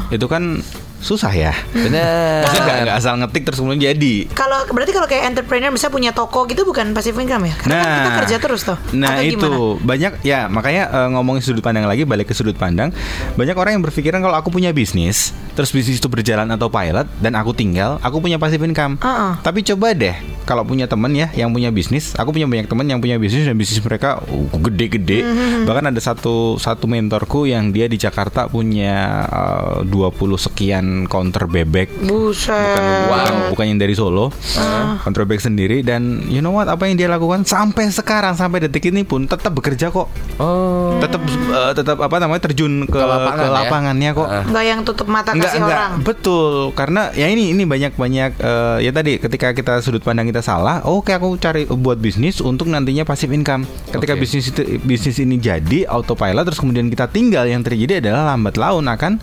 itu 0.10 0.26
kan 0.26 0.58
susah 1.02 1.34
ya. 1.34 1.54
Benar. 1.74 2.46
Maksudnya 2.46 2.64
nggak 2.64 2.78
nggak 2.86 2.98
asal 2.98 3.14
ngetik 3.18 3.44
terus 3.44 3.58
kemudian 3.60 3.82
jadi. 3.82 4.16
Kalau 4.32 4.70
berarti 4.70 4.92
kalau 4.94 5.08
kayak 5.10 5.34
entrepreneur 5.34 5.74
bisa 5.74 5.90
punya 5.90 6.14
toko 6.14 6.46
gitu 6.46 6.62
bukan 6.62 6.94
passive 6.94 7.18
income 7.18 7.50
ya? 7.50 7.56
Karena 7.58 7.76
kan 7.82 7.92
kita 7.98 8.12
kerja 8.24 8.36
terus 8.38 8.62
tuh. 8.62 8.78
Nah 8.94 9.18
Atau 9.18 9.26
itu 9.26 9.50
gimana? 9.50 9.82
banyak 9.82 10.12
ya 10.22 10.40
makanya 10.46 10.84
eh, 10.94 11.08
ngomongin 11.12 11.42
sudut 11.42 11.66
pandang 11.66 11.90
lagi 11.90 12.06
balik 12.06 12.30
ke 12.30 12.34
sudut 12.38 12.54
pandang 12.54 12.94
banyak 13.34 13.58
orang 13.58 13.82
yang 13.82 13.84
berpikiran 13.84 14.22
kalau 14.22 14.38
aku 14.38 14.54
punya 14.54 14.70
bisnis 14.72 15.34
terus 15.52 15.74
bisnis 15.74 16.00
itu 16.00 16.08
berjalan 16.08 16.48
atau 16.54 16.72
pilot 16.72 17.10
dan 17.20 17.34
aku 17.36 17.52
tinggal 17.52 17.98
aku 18.00 18.22
punya 18.22 18.38
passive 18.38 18.62
income. 18.62 19.02
Uh-uh. 19.02 19.42
Tapi 19.42 19.66
coba 19.66 19.92
deh 19.98 20.16
kalau 20.46 20.66
punya 20.66 20.86
temen 20.86 21.12
ya 21.14 21.28
yang 21.34 21.50
punya 21.50 21.70
bisnis 21.70 22.14
aku 22.14 22.34
punya 22.34 22.46
banyak 22.46 22.68
temen 22.68 22.86
yang 22.86 23.00
punya 23.00 23.16
bisnis 23.18 23.46
dan 23.46 23.56
bisnis 23.56 23.82
mereka 23.82 24.22
uh, 24.22 24.60
gede-gede 24.62 25.14
Mm-hmm. 25.22 25.64
bahkan 25.70 25.86
ada 25.88 26.02
satu 26.02 26.58
satu 26.58 26.90
mentorku 26.90 27.46
yang 27.46 27.70
dia 27.70 27.86
di 27.86 27.96
Jakarta 27.96 28.50
punya 28.50 29.26
eh, 29.30 29.86
20 29.86 29.92
sekian 30.36 30.86
counter 31.06 31.46
bebek 31.46 31.90
Buset. 32.02 32.52
bukan, 32.52 32.84
bukan, 33.08 33.34
bukan 33.52 33.66
yang 33.68 33.80
dari 33.80 33.94
Solo 33.94 34.30
Ah. 34.54 35.00
Control 35.02 35.26
bag 35.26 35.40
sendiri 35.40 35.82
dan 35.82 36.02
you 36.26 36.40
know 36.40 36.52
what 36.52 36.66
apa 36.66 36.84
yang 36.84 36.96
dia 36.96 37.08
lakukan 37.08 37.44
sampai 37.44 37.90
sekarang 37.90 38.34
sampai 38.34 38.62
detik 38.62 38.86
ini 38.86 39.02
pun 39.02 39.26
tetap 39.26 39.52
bekerja 39.52 39.90
kok 39.90 40.08
Oh. 40.38 40.98
tetap 40.98 41.22
eh, 41.24 41.72
tetap 41.74 41.98
apa 41.98 42.16
namanya 42.18 42.42
terjun 42.44 42.84
ke, 42.84 42.92
Ke 42.92 43.02
lapangan 43.02 43.36
ke 43.36 43.44
ya? 43.44 43.52
lapangannya 43.54 44.10
kok 44.12 44.28
Ah. 44.28 44.44
Enggak 44.44 44.66
yang 44.66 44.80
tutup 44.82 45.08
mata 45.08 45.30
Enggak, 45.32 45.48
kasih 45.48 45.60
enggak, 45.60 45.78
orang. 45.78 45.92
betul 46.02 46.52
karena 46.72 47.02
ya 47.12 47.28
ini 47.28 47.52
ini 47.52 47.64
banyak 47.64 47.94
banyak 47.94 48.32
eh, 48.36 48.78
ya 48.82 48.92
tadi 48.92 49.18
ketika 49.18 49.52
kita 49.52 49.74
sudut 49.80 50.02
pandang 50.02 50.26
kita 50.26 50.40
salah 50.40 50.82
oh, 50.82 51.00
oke 51.00 51.12
aku 51.12 51.38
cari 51.38 51.66
buat 51.66 51.98
bisnis 51.98 52.40
untuk 52.40 52.68
nantinya 52.68 53.04
passive 53.04 53.32
income 53.32 53.64
ketika 53.88 54.14
Oke. 54.14 54.22
bisnis 54.22 54.48
itu 54.48 54.62
bisnis 54.80 55.18
ini 55.18 55.36
jadi 55.36 55.86
autopilot 55.86 56.44
terus 56.44 56.60
kemudian 56.60 56.88
kita 56.88 57.06
tinggal 57.06 57.44
yang 57.44 57.62
terjadi 57.62 58.02
adalah 58.02 58.32
lambat 58.32 58.56
laun 58.56 58.86
akan 58.86 59.18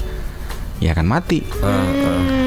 ya 0.78 0.94
akan 0.94 1.06
mati 1.06 1.42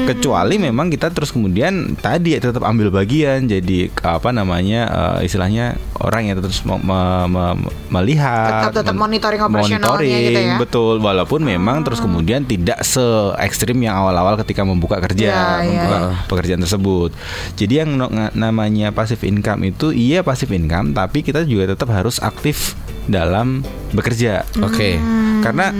kecuali 0.02 0.58
memang 0.58 0.90
kita 0.90 1.14
terus 1.14 1.30
kemudian 1.30 1.94
tadi 1.94 2.34
ya 2.34 2.42
tetap 2.42 2.66
ambil 2.66 2.90
bagian 2.90 3.46
jadi 3.46 3.86
apa 4.02 4.34
namanya 4.34 4.80
eh, 4.90 5.30
istilahnya 5.30 5.78
orang 6.02 6.26
yang 6.26 6.42
terus 6.42 6.66
me- 6.66 6.80
me- 6.80 7.28
me- 7.30 7.70
melihat 7.88 8.66
Tetap- 8.66 8.82
tetap 8.82 8.94
men- 8.98 9.02
monitoring 9.06 9.38
operasionalnya 9.38 9.86
monitoring, 9.86 10.26
gitu 10.26 10.40
ya? 10.42 10.56
betul 10.58 10.94
walaupun 10.98 11.40
memang 11.40 11.86
terus 11.86 12.02
kemudian 12.02 12.42
tidak 12.42 12.82
se 12.82 13.04
ekstrim 13.38 13.78
yang 13.78 13.94
awal-awal 13.94 14.34
ketika 14.42 14.66
membuka 14.66 14.98
kerja 14.98 15.22
Ya, 15.22 15.42
ya, 15.60 15.62
membuka 15.62 15.94
ya. 15.94 16.10
pekerjaan 16.26 16.60
tersebut 16.60 17.10
jadi 17.54 17.86
yang 17.86 17.90
no- 17.94 18.10
namanya 18.34 18.90
passive 18.90 19.22
income 19.22 19.62
itu 19.62 19.94
iya 19.94 20.26
passive 20.26 20.50
income 20.50 20.90
tapi 20.90 21.22
kita 21.22 21.46
juga 21.46 21.70
tetap 21.70 21.86
harus 21.88 22.18
aktif 22.18 22.74
dalam 23.06 23.62
bekerja 23.92 24.42
Oke. 24.58 24.98
Hmm. 24.98 25.42
karena 25.42 25.70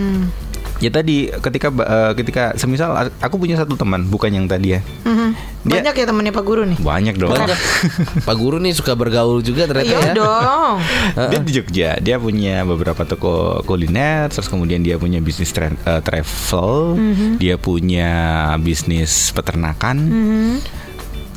Ya 0.83 0.91
tadi 0.91 1.31
ketika 1.31 1.71
eh, 1.71 2.11
ketika 2.13 2.43
semisal 2.53 2.91
aku 3.17 3.39
punya 3.39 3.55
satu 3.55 3.73
teman 3.73 4.03
bukan 4.05 4.27
yang 4.29 4.45
tadi 4.45 4.75
ya. 4.75 4.83
Mhm. 5.01 5.29
Dia- 5.63 5.79
Banyak 5.79 5.95
ya 5.95 6.05
temennya 6.05 6.33
Pak 6.33 6.43
Guru 6.43 6.63
nih. 6.65 6.75
Banyak 6.77 7.15
dong. 7.15 7.31
Banyak. 7.31 7.55
Pak 8.27 8.35
Guru 8.35 8.59
nih 8.59 8.75
suka 8.75 8.91
bergaul 8.91 9.39
juga 9.39 9.63
ternyata 9.63 9.87
Iya 9.87 9.99
ya. 10.03 10.13
dong. 10.13 10.75
Dia 11.31 11.39
di 11.39 11.51
Jogja, 11.53 11.89
dia 11.97 12.15
punya 12.17 12.67
beberapa 12.67 13.01
toko 13.03 13.33
kuliner, 13.63 14.27
terus 14.27 14.45
kemudian 14.45 14.83
dia 14.83 14.99
punya 14.99 15.17
bisnis 15.17 15.49
tra- 15.49 15.71
eh, 15.71 16.01
travel, 16.03 16.99
dia 17.37 17.55
punya 17.55 18.11
bisnis 18.59 19.31
peternakan. 19.31 19.97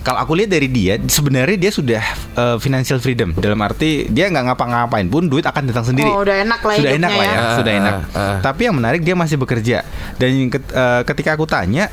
Kalau 0.07 0.23
aku 0.23 0.38
lihat 0.38 0.55
dari 0.55 0.71
dia, 0.71 1.03
sebenarnya 1.03 1.59
dia 1.59 1.73
sudah 1.75 1.99
eh, 2.33 2.57
financial 2.57 3.03
freedom 3.03 3.35
dalam 3.35 3.59
arti 3.59 4.07
dia 4.07 4.31
nggak 4.31 4.55
ngapa-ngapain 4.55 5.11
pun 5.11 5.27
duit 5.27 5.42
akan 5.42 5.66
datang 5.66 5.83
sendiri. 5.85 6.07
Oh, 6.07 6.23
udah 6.23 6.47
enak 6.47 6.62
lah 6.62 6.75
Sudah 6.79 6.92
enak 6.95 7.11
lah 7.11 7.27
ya, 7.27 7.35
ya. 7.35 7.42
sudah 7.59 7.73
Ah, 7.73 7.81
enak. 7.83 7.92
ah, 7.92 8.05
ah. 8.14 8.37
Tapi 8.38 8.61
yang 8.62 8.79
menarik 8.79 9.03
dia 9.03 9.12
masih 9.12 9.35
bekerja. 9.35 9.83
Dan 10.14 10.47
eh, 10.47 11.03
ketika 11.03 11.35
aku 11.35 11.42
tanya, 11.45 11.90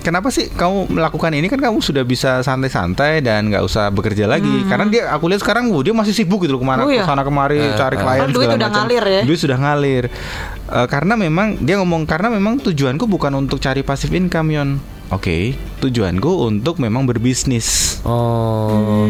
kenapa 0.00 0.32
sih 0.32 0.48
kamu 0.48 0.88
melakukan 0.88 1.36
ini 1.36 1.46
kan 1.46 1.60
kamu 1.60 1.84
sudah 1.84 2.00
bisa 2.00 2.40
santai-santai 2.40 3.20
dan 3.20 3.52
nggak 3.52 3.60
usah 3.60 3.92
bekerja 3.92 4.24
lagi? 4.24 4.64
Karena 4.64 4.88
dia 4.88 5.12
aku 5.12 5.28
lihat 5.28 5.44
sekarang 5.44 5.68
dia 5.84 5.92
masih 5.92 6.16
sibuk 6.16 6.40
gitu 6.40 6.56
loh 6.56 6.64
ke 6.64 6.66
mana 6.66 6.80
Hmm. 6.80 6.88
Oh, 6.88 6.96
iya. 6.96 7.04
ke 7.04 7.12
sana 7.12 7.20
kemari 7.20 7.60
cari 7.76 7.96
klien 7.98 8.24
Oh, 8.24 8.28
duit 8.30 8.40
segala 8.40 8.56
udah 8.56 8.68
macam. 8.68 8.80
ngalir 8.80 9.04
ya? 9.04 9.22
Duit 9.28 9.36
sudah 9.38 9.58
ngalir. 9.60 10.04
Eh, 10.64 10.86
karena 10.88 11.12
memang 11.12 11.60
dia 11.60 11.76
ngomong 11.76 12.08
karena 12.08 12.32
memang 12.32 12.56
tujuanku 12.56 13.04
bukan 13.04 13.36
untuk 13.36 13.60
cari 13.60 13.84
passive 13.84 14.16
income 14.16 14.48
yon. 14.48 14.70
Oke, 15.10 15.58
tujuanku 15.82 16.46
untuk 16.46 16.78
memang 16.78 17.02
berbisnis. 17.02 17.89
Oh. 18.02 19.04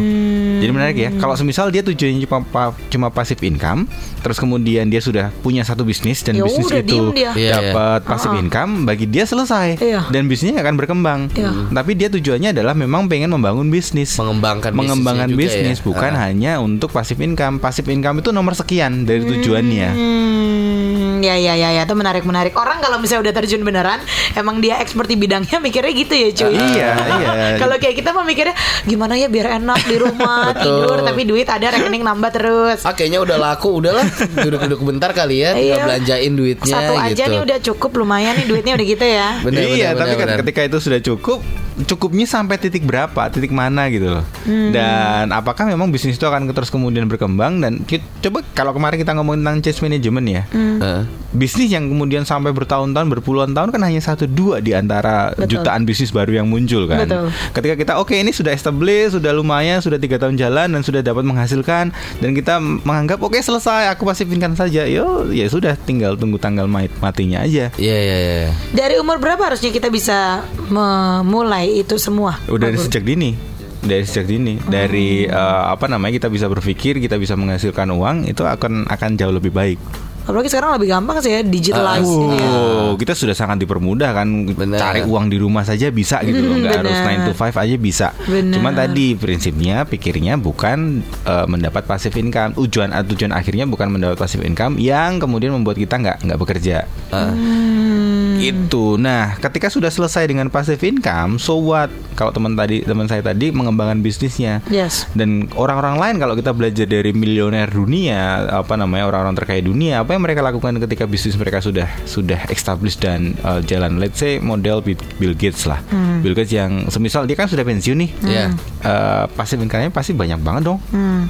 Jadi 0.61 0.69
menarik 0.69 0.93
ya. 0.95 1.09
Kalau 1.15 1.33
semisal 1.33 1.69
dia 1.69 1.81
tujuannya 1.81 2.21
cuma 2.21 2.45
cuma 2.85 3.07
passive 3.09 3.41
income, 3.41 3.89
terus 4.21 4.37
kemudian 4.37 4.87
dia 4.87 5.01
sudah 5.01 5.33
punya 5.41 5.65
satu 5.65 5.81
bisnis 5.81 6.21
dan 6.21 6.37
Ya 6.37 6.45
bisnis 6.45 6.69
udah, 6.69 6.79
itu 6.79 6.97
dia. 7.11 7.31
Iya, 7.33 7.51
dapat 7.51 7.99
passive 8.05 8.37
income, 8.37 8.85
bagi 8.85 9.05
dia 9.05 9.25
selesai 9.25 9.81
Iya. 9.81 10.01
dan 10.09 10.29
bisnisnya 10.29 10.61
akan 10.61 10.75
berkembang. 10.77 11.19
Iya. 11.33 11.49
Tapi 11.71 11.91
dia 11.95 12.07
tujuannya 12.07 12.53
adalah 12.53 12.77
memang 12.77 13.09
pengen 13.09 13.31
membangun 13.31 13.73
bisnis. 13.73 14.13
Mengembangkan 14.15 14.69
mengembangkan 14.71 15.33
bisnis 15.33 15.81
ya. 15.81 15.85
bukan 15.85 16.11
Ah. 16.13 16.29
hanya 16.29 16.51
untuk 16.57 16.93
passive 16.93 17.17
income. 17.19 17.57
Passive 17.57 17.89
income 17.89 18.21
itu 18.21 18.29
nomor 18.29 18.53
sekian 18.53 19.01
dari 19.01 19.25
tujuannya. 19.25 19.89
Hmm, 19.91 21.21
ya 21.21 21.33
ya 21.35 21.53
ya 21.53 21.69
ya 21.73 21.81
itu 21.81 21.95
menarik 21.95 22.21
menarik. 22.21 22.53
Orang 22.53 22.77
kalau 22.79 23.01
misalnya 23.01 23.29
udah 23.29 23.35
terjun 23.35 23.61
beneran, 23.61 23.97
emang 24.33 24.61
dia 24.61 24.77
expert 24.77 25.05
di 25.05 25.17
bidangnya 25.17 25.57
mikirnya 25.65 25.89
gitu 25.91 26.13
ya 26.13 26.29
cuy. 26.31 26.53
Iya, 26.53 26.89
iya. 27.17 27.29
kalau 27.61 27.75
kayak 27.77 27.95
kita 27.97 28.13
mah 28.13 28.21
mikirnya 28.21 28.53
gimana 28.83 29.13
ya 29.13 29.27
biar 29.27 29.57
enak 29.57 29.79
di 29.83 29.95
rumah 29.95 30.51
tidur 30.63 31.01
tapi 31.01 31.21
duit 31.23 31.45
ada 31.45 31.67
rekening 31.69 32.01
nambah 32.01 32.31
terus. 32.31 32.79
Ah 32.83 32.91
kayaknya 32.91 33.21
udah 33.21 33.37
laku 33.37 33.79
udahlah 33.79 34.05
duduk-duduk 34.35 34.81
bentar 34.81 35.11
kali 35.11 35.41
ya 35.41 35.53
tinggal 35.53 35.69
Iya. 35.71 35.85
belanjain 35.85 36.31
duitnya 36.33 36.73
Satu 36.73 36.93
aja 36.95 37.13
gitu. 37.13 37.31
nih 37.31 37.39
udah 37.41 37.57
cukup 37.61 37.91
lumayan 37.95 38.33
nih 38.35 38.45
duitnya 38.45 38.73
udah 38.75 38.87
gitu 38.87 39.05
ya. 39.05 39.29
Bener, 39.45 39.61
iya, 39.67 39.91
bener, 39.91 39.99
tapi 39.99 40.11
bener, 40.11 40.19
kan 40.19 40.27
bener. 40.27 40.39
ketika 40.43 40.61
itu 40.63 40.77
sudah 40.79 40.99
cukup, 40.99 41.39
cukupnya 41.83 42.25
sampai 42.25 42.55
titik 42.55 42.83
berapa, 42.83 43.21
titik 43.29 43.49
mana 43.49 43.87
gitu 43.87 44.19
loh. 44.19 44.25
Hmm. 44.43 44.69
Dan 44.71 45.31
apakah 45.31 45.65
memang 45.65 45.89
bisnis 45.89 46.15
itu 46.15 46.25
akan 46.25 46.49
terus 46.51 46.69
kemudian 46.69 47.05
berkembang 47.05 47.57
dan 47.57 47.81
coba 48.21 48.43
kalau 48.53 48.71
kemarin 48.71 48.97
kita 48.97 49.11
ngomongin 49.13 49.41
tentang 49.41 49.57
change 49.61 49.81
management 49.81 50.25
ya. 50.27 50.43
Hmm. 50.51 50.77
Heeh. 50.79 51.01
Bisnis 51.31 51.71
yang 51.71 51.87
kemudian 51.87 52.27
sampai 52.27 52.51
bertahun-tahun, 52.51 53.07
berpuluhan 53.09 53.55
tahun 53.55 53.71
kan 53.71 53.81
hanya 53.81 54.03
satu 54.03 54.27
dua 54.27 54.59
di 54.59 54.75
antara 54.75 55.31
Betul. 55.31 55.63
jutaan 55.63 55.87
bisnis 55.87 56.11
baru 56.11 56.43
yang 56.43 56.47
muncul 56.47 56.85
kan. 56.85 57.07
Betul. 57.07 57.31
Ketika 57.55 57.75
kita 57.77 57.93
oke 57.97 58.11
ini 58.11 58.29
sudah 58.29 58.51
established, 58.71 59.19
sudah 59.19 59.31
lumayan, 59.35 59.83
sudah 59.83 59.99
tiga 59.99 60.15
tahun 60.15 60.39
jalan 60.39 60.71
dan 60.71 60.81
sudah 60.81 61.03
dapat 61.03 61.27
menghasilkan 61.27 61.91
dan 62.23 62.29
kita 62.31 62.57
menganggap 62.63 63.19
oke 63.19 63.35
selesai, 63.35 63.91
aku 63.91 64.07
pasifkan 64.07 64.55
saja. 64.55 64.87
Yo, 64.87 65.27
ya 65.27 65.45
sudah, 65.51 65.75
tinggal 65.75 66.15
tunggu 66.15 66.39
tanggal 66.39 66.71
mati- 66.71 66.95
matinya 67.03 67.43
aja. 67.43 67.67
Iya 67.75 67.97
iya 67.99 68.17
iya. 68.17 68.51
Dari 68.71 68.95
umur 68.97 69.19
berapa 69.19 69.43
harusnya 69.43 69.75
kita 69.75 69.91
bisa 69.91 70.47
memulai 70.71 71.83
itu 71.83 71.99
semua? 71.99 72.39
Udah 72.47 72.71
dari 72.71 72.79
sejak 72.79 73.03
dini. 73.03 73.35
Dari 73.81 74.05
sejak 74.05 74.29
dini, 74.29 74.61
dari 74.61 75.25
eh, 75.25 75.63
apa 75.67 75.89
namanya 75.89 76.21
kita 76.21 76.29
bisa 76.29 76.45
berpikir, 76.45 77.01
kita 77.01 77.17
bisa 77.17 77.33
menghasilkan 77.33 77.89
uang, 77.89 78.29
itu 78.29 78.45
akan 78.45 78.85
akan 78.85 79.09
jauh 79.17 79.33
lebih 79.33 79.49
baik. 79.49 79.81
Apalagi 80.21 80.49
sekarang 80.53 80.77
lebih 80.77 80.89
gampang 80.93 81.17
sih 81.19 81.31
ya 81.33 81.41
digitalize 81.41 82.05
ini 82.05 82.37
ya. 82.37 82.49
Oh, 82.49 82.93
kita 82.95 83.17
sudah 83.17 83.33
sangat 83.33 83.57
dipermudah 83.65 84.13
kan 84.13 84.27
Bener. 84.53 84.77
cari 84.77 85.01
uang 85.01 85.33
di 85.33 85.37
rumah 85.41 85.65
saja 85.65 85.89
bisa 85.89 86.21
gitu 86.21 86.41
loh, 86.45 86.61
nggak 86.61 86.85
harus 86.85 86.97
Bener. 87.01 87.25
9 87.25 87.27
to 87.27 87.33
5 87.33 87.63
aja 87.65 87.75
bisa. 87.81 88.07
Bener. 88.29 88.53
Cuman 88.53 88.73
tadi 88.77 89.17
prinsipnya 89.17 89.83
pikirnya 89.83 90.37
bukan 90.37 91.01
eh, 91.25 91.45
mendapat 91.49 91.89
passive 91.89 92.13
income. 92.21 92.53
Tujuan 92.53 92.93
eh, 92.93 93.05
tujuan 93.05 93.33
akhirnya 93.33 93.65
bukan 93.65 93.89
mendapat 93.89 94.21
passive 94.21 94.45
income 94.45 94.77
yang 94.77 95.17
kemudian 95.17 95.51
membuat 95.57 95.81
kita 95.81 95.97
nggak 95.97 96.17
nggak 96.25 96.39
bekerja. 96.39 96.85
Hmm. 97.09 98.37
Itu. 98.41 98.97
Nah, 98.97 99.37
ketika 99.37 99.69
sudah 99.69 99.93
selesai 99.93 100.25
dengan 100.25 100.49
passive 100.49 100.81
income, 100.81 101.37
so 101.37 101.61
what? 101.61 101.93
Kalau 102.17 102.33
teman 102.33 102.57
tadi 102.57 102.81
teman 102.81 103.05
saya 103.05 103.21
tadi 103.21 103.53
mengembangkan 103.53 104.01
bisnisnya. 104.01 104.65
Yes. 104.69 105.05
Dan 105.13 105.49
orang-orang 105.53 106.01
lain 106.01 106.15
kalau 106.17 106.33
kita 106.33 106.51
belajar 106.51 106.89
dari 106.89 107.13
miliuner 107.13 107.69
dunia, 107.69 108.49
apa 108.49 108.73
namanya 108.77 109.09
orang-orang 109.13 109.37
terkaya 109.37 109.61
dunia, 109.61 110.01
apa 110.01 110.10
yang 110.13 110.23
mereka 110.23 110.41
lakukan 110.43 110.77
ketika 110.83 111.03
bisnis 111.07 111.35
mereka 111.35 111.59
sudah 111.59 111.87
sudah 112.05 112.39
established 112.51 112.99
dan 112.99 113.33
uh, 113.41 113.59
jalan, 113.63 113.97
let's 113.97 114.19
say 114.19 114.37
model 114.37 114.83
Bill 114.83 115.35
Gates 115.35 115.65
lah, 115.65 115.79
Bill 116.21 116.35
Gates 116.35 116.51
yang 116.51 116.87
semisal 116.87 117.23
dia 117.25 117.35
kan 117.35 117.47
sudah 117.47 117.63
pensiun 117.63 117.97
nih, 117.97 118.11
Iya. 118.23 118.45
uh, 118.83 119.25
passive 119.33 119.61
income-nya 119.61 119.89
pasti 119.89 120.11
banyak 120.11 120.39
banget 120.41 120.71
dong. 120.71 120.79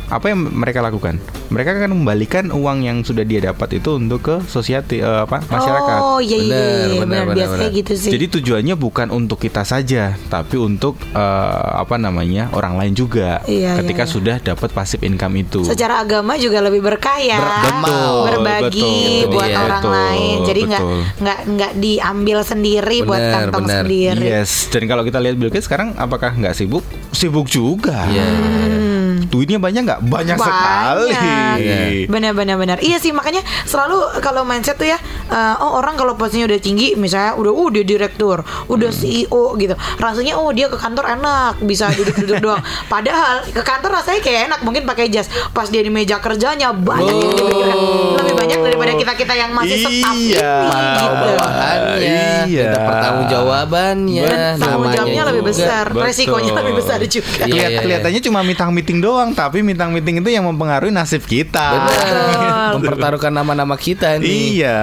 Apa 0.07 0.33
yang 0.33 0.49
mereka 0.51 0.81
lakukan? 0.81 1.21
Mereka 1.51 1.77
akan 1.77 1.91
membalikan 2.01 2.45
uang 2.49 2.83
yang 2.83 2.97
sudah 3.03 3.27
dia 3.27 3.43
dapat 3.43 3.77
itu 3.77 3.99
untuk 3.99 4.23
ke 4.23 4.35
society, 4.47 5.03
uh, 5.03 5.27
apa 5.27 5.43
masyarakat. 5.45 5.99
Oh 5.99 6.19
iya 6.23 6.37
iya 6.39 6.49
Benar, 6.51 6.61
iya, 6.61 6.87
benar, 6.87 6.99
benar 7.01 7.23
benar, 7.23 7.35
biasanya 7.37 7.69
benar. 7.69 7.79
gitu 7.79 7.93
sih. 7.99 8.11
Jadi 8.11 8.25
tujuannya 8.39 8.75
bukan 8.79 9.07
untuk 9.11 9.37
kita 9.37 9.63
saja, 9.67 10.15
tapi 10.31 10.55
untuk 10.55 10.95
uh, 11.11 11.79
apa 11.81 11.95
namanya 11.99 12.47
orang 12.55 12.79
lain 12.79 12.93
juga. 12.95 13.43
Iya, 13.45 13.79
ketika 13.83 14.03
iya, 14.03 14.09
iya. 14.09 14.15
sudah 14.15 14.35
dapat 14.39 14.69
passive 14.71 15.03
income 15.03 15.35
itu. 15.37 15.61
Secara 15.67 15.99
agama 16.01 16.39
juga 16.39 16.63
lebih 16.63 16.79
berkah 16.79 17.19
ya. 17.19 17.39
Betul, 17.83 18.15
Berbagi 18.31 18.70
betul, 18.79 19.33
buat 19.35 19.49
iya. 19.51 19.59
orang 19.59 19.83
betul, 19.83 19.97
lain. 19.97 20.37
Jadi 20.47 20.61
nggak 20.71 20.81
nggak 21.19 21.39
nggak 21.51 21.71
diambil 21.81 22.39
sendiri 22.47 22.97
buat 23.03 23.19
Benar, 23.19 23.33
kantong 23.35 23.65
benar. 23.67 23.83
sendiri. 23.83 24.25
Yes, 24.31 24.51
dan 24.71 24.83
kalau 24.87 25.03
kita 25.03 25.19
lihat 25.19 25.35
Bill 25.35 25.51
Gates 25.51 25.67
sekarang 25.67 25.97
apakah 25.99 26.31
nggak 26.31 26.55
sibuk? 26.55 26.85
Sibuk 27.11 27.51
juga. 27.51 28.07
Duitnya 29.27 29.57
banyak 29.57 29.81
nggak? 29.83 29.99
Banyak, 30.03 30.37
sekali. 30.37 31.11
Iya. 31.11 31.77
Benar 32.07 32.31
benar 32.33 32.55
benar. 32.55 32.77
Iya 32.79 32.97
sih 32.97 33.11
makanya 33.11 33.41
selalu 33.63 34.19
kalau 34.19 34.41
mindset 34.41 34.75
tuh 34.75 34.87
ya 34.87 34.97
eh, 35.27 35.55
oh 35.57 35.77
orang 35.77 35.95
kalau 35.95 36.15
posisinya 36.15 36.47
udah 36.47 36.59
tinggi 36.59 36.93
misalnya 36.95 37.35
udah 37.35 37.51
uh 37.51 37.69
dia 37.69 37.83
direktur, 37.83 38.37
udah 38.67 38.89
Hmm. 38.91 38.99
CEO 39.01 39.43
gitu. 39.55 39.73
Rasanya 39.97 40.35
oh 40.35 40.51
dia 40.51 40.67
ke 40.67 40.75
kantor 40.75 41.15
enak, 41.15 41.61
bisa 41.61 41.87
duduk-duduk 41.91 42.37
doang. 42.45 42.61
Padahal 42.85 43.43
ke 43.45 43.61
kantor 43.61 43.91
rasanya 43.95 44.19
kayak 44.19 44.41
enak 44.47 44.59
mungkin 44.61 44.83
pakai 44.83 45.07
jas. 45.07 45.25
Pas 45.51 45.67
dia 45.67 45.81
di 45.81 45.89
meja 45.89 46.19
kerjanya 46.19 46.71
banyak 46.71 47.07
yang 47.09 47.31
dipikirin. 47.31 47.77
Lebih 48.17 48.33
banyak 48.35 48.59
daripada 48.61 48.91
kita-kita 48.93 49.33
yang 49.33 49.51
masih 49.51 49.77
ini 49.79 50.29
Iya. 50.31 50.55
Gitu. 50.61 51.27
Iya. 52.01 52.71
kita 52.71 52.79
pertanggung 52.83 53.27
jawabannya, 53.27 54.23
Dan 54.23 54.55
tanggung 54.57 54.85
namanya 54.87 54.95
jawabnya 54.97 55.23
lebih 55.31 55.43
besar, 55.45 55.85
Betul. 55.89 56.03
resikonya 56.05 56.51
lebih 56.53 56.73
besar 56.75 56.97
juga. 57.03 57.43
Iya, 57.43 57.47
iya, 57.47 57.67
iya. 57.67 57.79
Kelihatannya 57.81 58.21
cuma 58.21 58.39
mitang 58.41 58.69
meeting 58.71 58.99
doang, 59.01 59.33
tapi 59.33 59.59
mitang 59.59 59.89
meeting 59.89 60.21
itu 60.21 60.29
yang 60.29 60.45
mempengaruhi 60.45 60.89
nasib 60.89 61.25
kita. 61.25 61.81
Benar. 61.81 62.71
Mempertaruhkan 62.71 63.29
nama-nama 63.29 63.75
kita 63.75 64.15
nih. 64.17 64.61
Iya, 64.61 64.79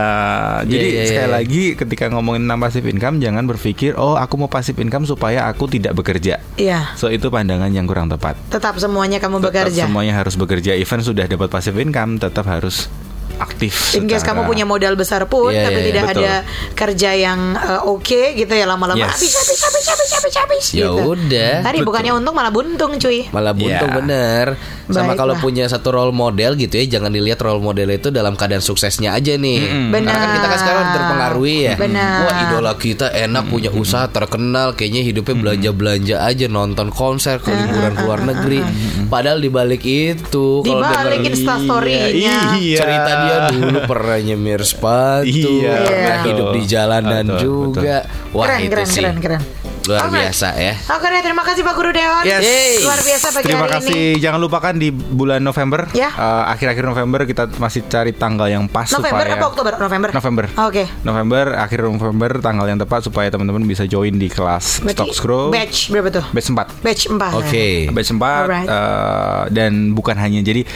jadi 0.67 0.85
iya, 0.85 0.93
iya, 0.93 1.05
sekali 1.07 1.25
iya. 1.25 1.37
lagi 1.39 1.63
ketika 1.75 2.05
ngomongin 2.09 2.45
tentang 2.45 2.61
passive 2.61 2.87
income 2.87 3.17
jangan 3.17 3.45
berpikir 3.45 3.95
oh 3.95 4.15
aku 4.15 4.35
mau 4.37 4.47
passive 4.47 4.77
income 4.77 5.05
supaya 5.05 5.47
aku 5.47 5.65
tidak 5.67 5.95
bekerja. 5.95 6.43
Iya, 6.55 6.93
So 6.95 7.09
itu 7.09 7.29
pandangan 7.29 7.71
yang 7.71 7.87
kurang 7.87 8.07
tepat. 8.07 8.37
tetap 8.49 8.77
semuanya 8.77 9.17
kamu 9.17 9.39
Tetap 9.39 9.47
bekerja. 9.65 9.83
semuanya 9.87 10.15
harus 10.15 10.35
bekerja. 10.35 10.75
Even 10.75 11.01
sudah 11.01 11.25
dapat 11.25 11.49
passive 11.49 11.79
income 11.79 12.19
tetap 12.19 12.45
harus 12.45 12.91
aktif. 13.39 13.95
In 13.95 14.05
case 14.05 14.21
secara- 14.21 14.37
kamu 14.37 14.41
punya 14.45 14.65
modal 14.65 14.95
besar 14.95 15.25
pun 15.25 15.49
Iya, 15.49 15.65
tapi 15.65 15.79
iya, 15.79 15.87
tidak 15.87 16.05
betul. 16.05 16.21
ada 16.21 16.35
kerja 16.73 17.11
yang 17.13 17.39
eh, 17.55 17.81
oke 17.85 18.23
gitu 18.35 18.51
ya 18.51 18.65
lama-lama 18.65 18.99
Yes. 19.01 19.15
habis 19.15 19.33
habis 19.33 19.59
habis 19.61 19.85
habis 19.87 20.11
habis 20.13 20.35
habis 20.37 20.65
Ya 20.73 20.87
gitu. 20.87 20.95
udah. 21.09 21.53
Tadi 21.61 21.77
Betul. 21.77 21.87
bukannya 21.87 22.13
untung 22.15 22.35
malah 22.35 22.51
buntung 22.51 22.93
cuy. 22.95 23.21
Malah 23.29 23.53
buntung 23.53 23.89
Iya. 23.89 23.97
bener 23.97 24.47
Sama 24.87 25.05
Baiklah. 25.07 25.17
kalau 25.17 25.35
punya 25.39 25.65
satu 25.65 25.89
role 25.91 26.11
model 26.11 26.57
gitu 26.57 26.75
ya 26.75 26.89
Jangan 26.91 27.11
dilihat 27.11 27.37
role 27.39 27.61
model 27.61 27.89
itu 27.91 28.09
dalam 28.09 28.35
keadaan 28.35 28.59
suksesnya 28.59 29.13
aja 29.13 29.35
nih 29.35 29.61
Benar. 29.87 30.09
Karena 30.09 30.19
kan 30.19 30.31
kita 30.33 30.47
kan 30.47 30.59
sekarang 30.59 30.85
terpengaruhi 30.91 31.57
ya 31.63 31.75
Benar. 31.77 32.19
Wah 32.23 32.35
idola 32.43 32.73
kita 32.75 33.07
enak 33.11 33.45
punya 33.47 33.69
usaha 33.71 34.09
terkenal 34.09 34.73
Kayaknya 34.73 35.03
hidupnya 35.05 35.37
belanja-belanja 35.37 36.17
aja 36.23 36.47
Nonton 36.47 36.89
konser 36.89 37.37
ke 37.37 37.51
liburan 37.51 37.93
ke 37.93 38.03
luar 38.03 38.21
negeri 38.23 38.59
Padahal 39.07 39.39
dibalik 39.39 39.83
itu 39.83 40.65
Di 40.65 40.71
kalau 40.71 40.83
balik 40.83 41.21
denger 41.21 41.33
instastory-nya. 41.35 42.37
Iya. 42.57 42.79
cerita 42.79 43.11
dia 43.21 43.28
dulu 43.51 43.79
pernah 43.85 44.19
nyemir 44.19 44.61
sepatu 44.61 45.25
Iya, 45.25 45.77
Pernah 45.81 45.93
betul. 46.17 46.29
hidup 46.29 46.49
di 46.51 46.63
jalanan 46.65 47.25
Betul, 47.27 47.41
juga 47.41 47.97
Wah 48.31 48.45
keren 48.47 48.61
itu 48.61 48.71
keren 48.71 48.87
sih 48.87 49.01
keren 49.01 49.19
keren. 49.19 49.43
Luar 49.81 50.05
Alright. 50.05 50.29
biasa 50.29 50.49
ya. 50.53 50.77
Oke 50.93 51.09
deh, 51.09 51.23
terima 51.23 51.41
kasih 51.41 51.65
Pak 51.65 51.73
Guru 51.73 51.89
Deon. 51.89 52.21
Yes. 52.23 52.85
Luar 52.85 53.01
biasa 53.01 53.27
pagi 53.33 53.41
Terima 53.43 53.65
hari 53.65 53.73
kasih. 53.73 53.89
ini. 53.89 54.21
Jangan 54.21 54.37
lupakan 54.39 54.75
di 54.77 54.89
bulan 54.93 55.41
November, 55.41 55.89
Ya. 55.91 56.13
eh, 56.13 56.45
akhir-akhir 56.47 56.85
November 56.85 57.25
kita 57.25 57.49
masih 57.57 57.89
cari 57.89 58.13
tanggal 58.13 58.45
yang 58.47 58.69
pas 58.69 58.85
November 58.87 59.25
supaya 59.25 59.33
apa 59.33 59.47
Oktober? 59.49 59.73
November. 59.81 60.09
November. 60.13 60.45
Oke. 60.61 60.85
November, 61.01 61.57
akhir 61.57 61.89
November 61.89 62.37
tanggal 62.37 62.69
yang 62.69 62.77
tepat 62.77 63.01
supaya 63.03 63.29
teman-teman 63.29 63.65
bisa 63.65 63.87
join 63.87 64.13
di 64.13 64.29
kelas 64.29 64.85
Berarti 64.85 64.93
Stock 64.93 65.13
Scroll 65.17 65.49
batch 65.49 65.89
berapa 65.89 66.09
tuh? 66.13 66.25
batch 66.29 66.49
4. 66.53 66.85
Batch 66.85 67.03
4. 67.09 67.41
Oke. 67.41 67.67
Batch 67.89 68.11
4 68.13 68.21
Alright. 68.45 68.69
eh, 68.69 69.43
dan 69.49 69.73
bukan 69.91 70.17
hanya 70.17 70.45
jadi 70.45 70.69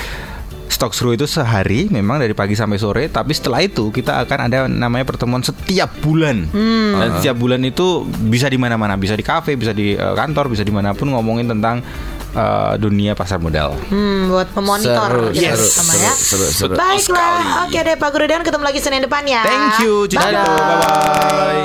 Stock 0.72 0.90
Screw 0.90 1.12
itu 1.12 1.24
sehari 1.24 1.87
memang 1.87 2.16
dari 2.16 2.32
pagi 2.32 2.52
sampai 2.52 2.76
sore 2.76 3.04
tapi 3.06 3.30
setelah 3.30 3.61
itu 3.61 3.88
kita 3.88 4.18
akan 4.18 4.38
ada 4.42 4.58
namanya 4.64 5.04
pertemuan 5.04 5.40
setiap 5.40 5.92
bulan 6.00 6.48
Hmm. 6.48 6.96
dan 6.96 7.08
setiap 7.14 7.37
bulan 7.37 7.61
itu 7.61 8.02
bisa 8.24 8.46
di 8.46 8.56
mana-mana 8.56 8.96
bisa 8.96 9.12
di 9.12 9.22
kafe 9.22 9.54
bisa 9.54 9.70
di 9.70 9.92
eh, 9.92 10.14
kantor 10.14 10.48
bisa 10.48 10.61
di 10.61 10.70
mana 10.70 10.90
pun 10.90 11.06
ngomongin 11.06 11.44
tentang 11.46 11.85
eh, 12.32 12.74
dunia 12.76 13.12
pasar 13.12 13.37
modal 13.37 13.76
Hmm, 13.87 14.26
buat 14.26 14.48
memonitor 14.52 15.28
Seru, 15.28 15.37
gitu 15.37 15.52
seru, 15.54 15.68
sama 15.68 15.92
seru, 15.92 16.00
ya. 16.00 16.12
seru, 16.14 16.46
seru. 16.48 16.74
Baiklah. 16.74 17.62
Oke 17.62 17.78
deh 17.78 17.94
Pak 17.94 18.08
Guru 18.08 18.24
Deon 18.24 18.40
ketemu 18.40 18.64
lagi 18.64 18.80
Senin 18.80 19.02
depan 19.02 19.22
ya. 19.22 19.44
thank 19.44 19.85
you 19.85 20.06
Cici 20.06 20.16
bye 20.16 20.32
bye 20.32 21.62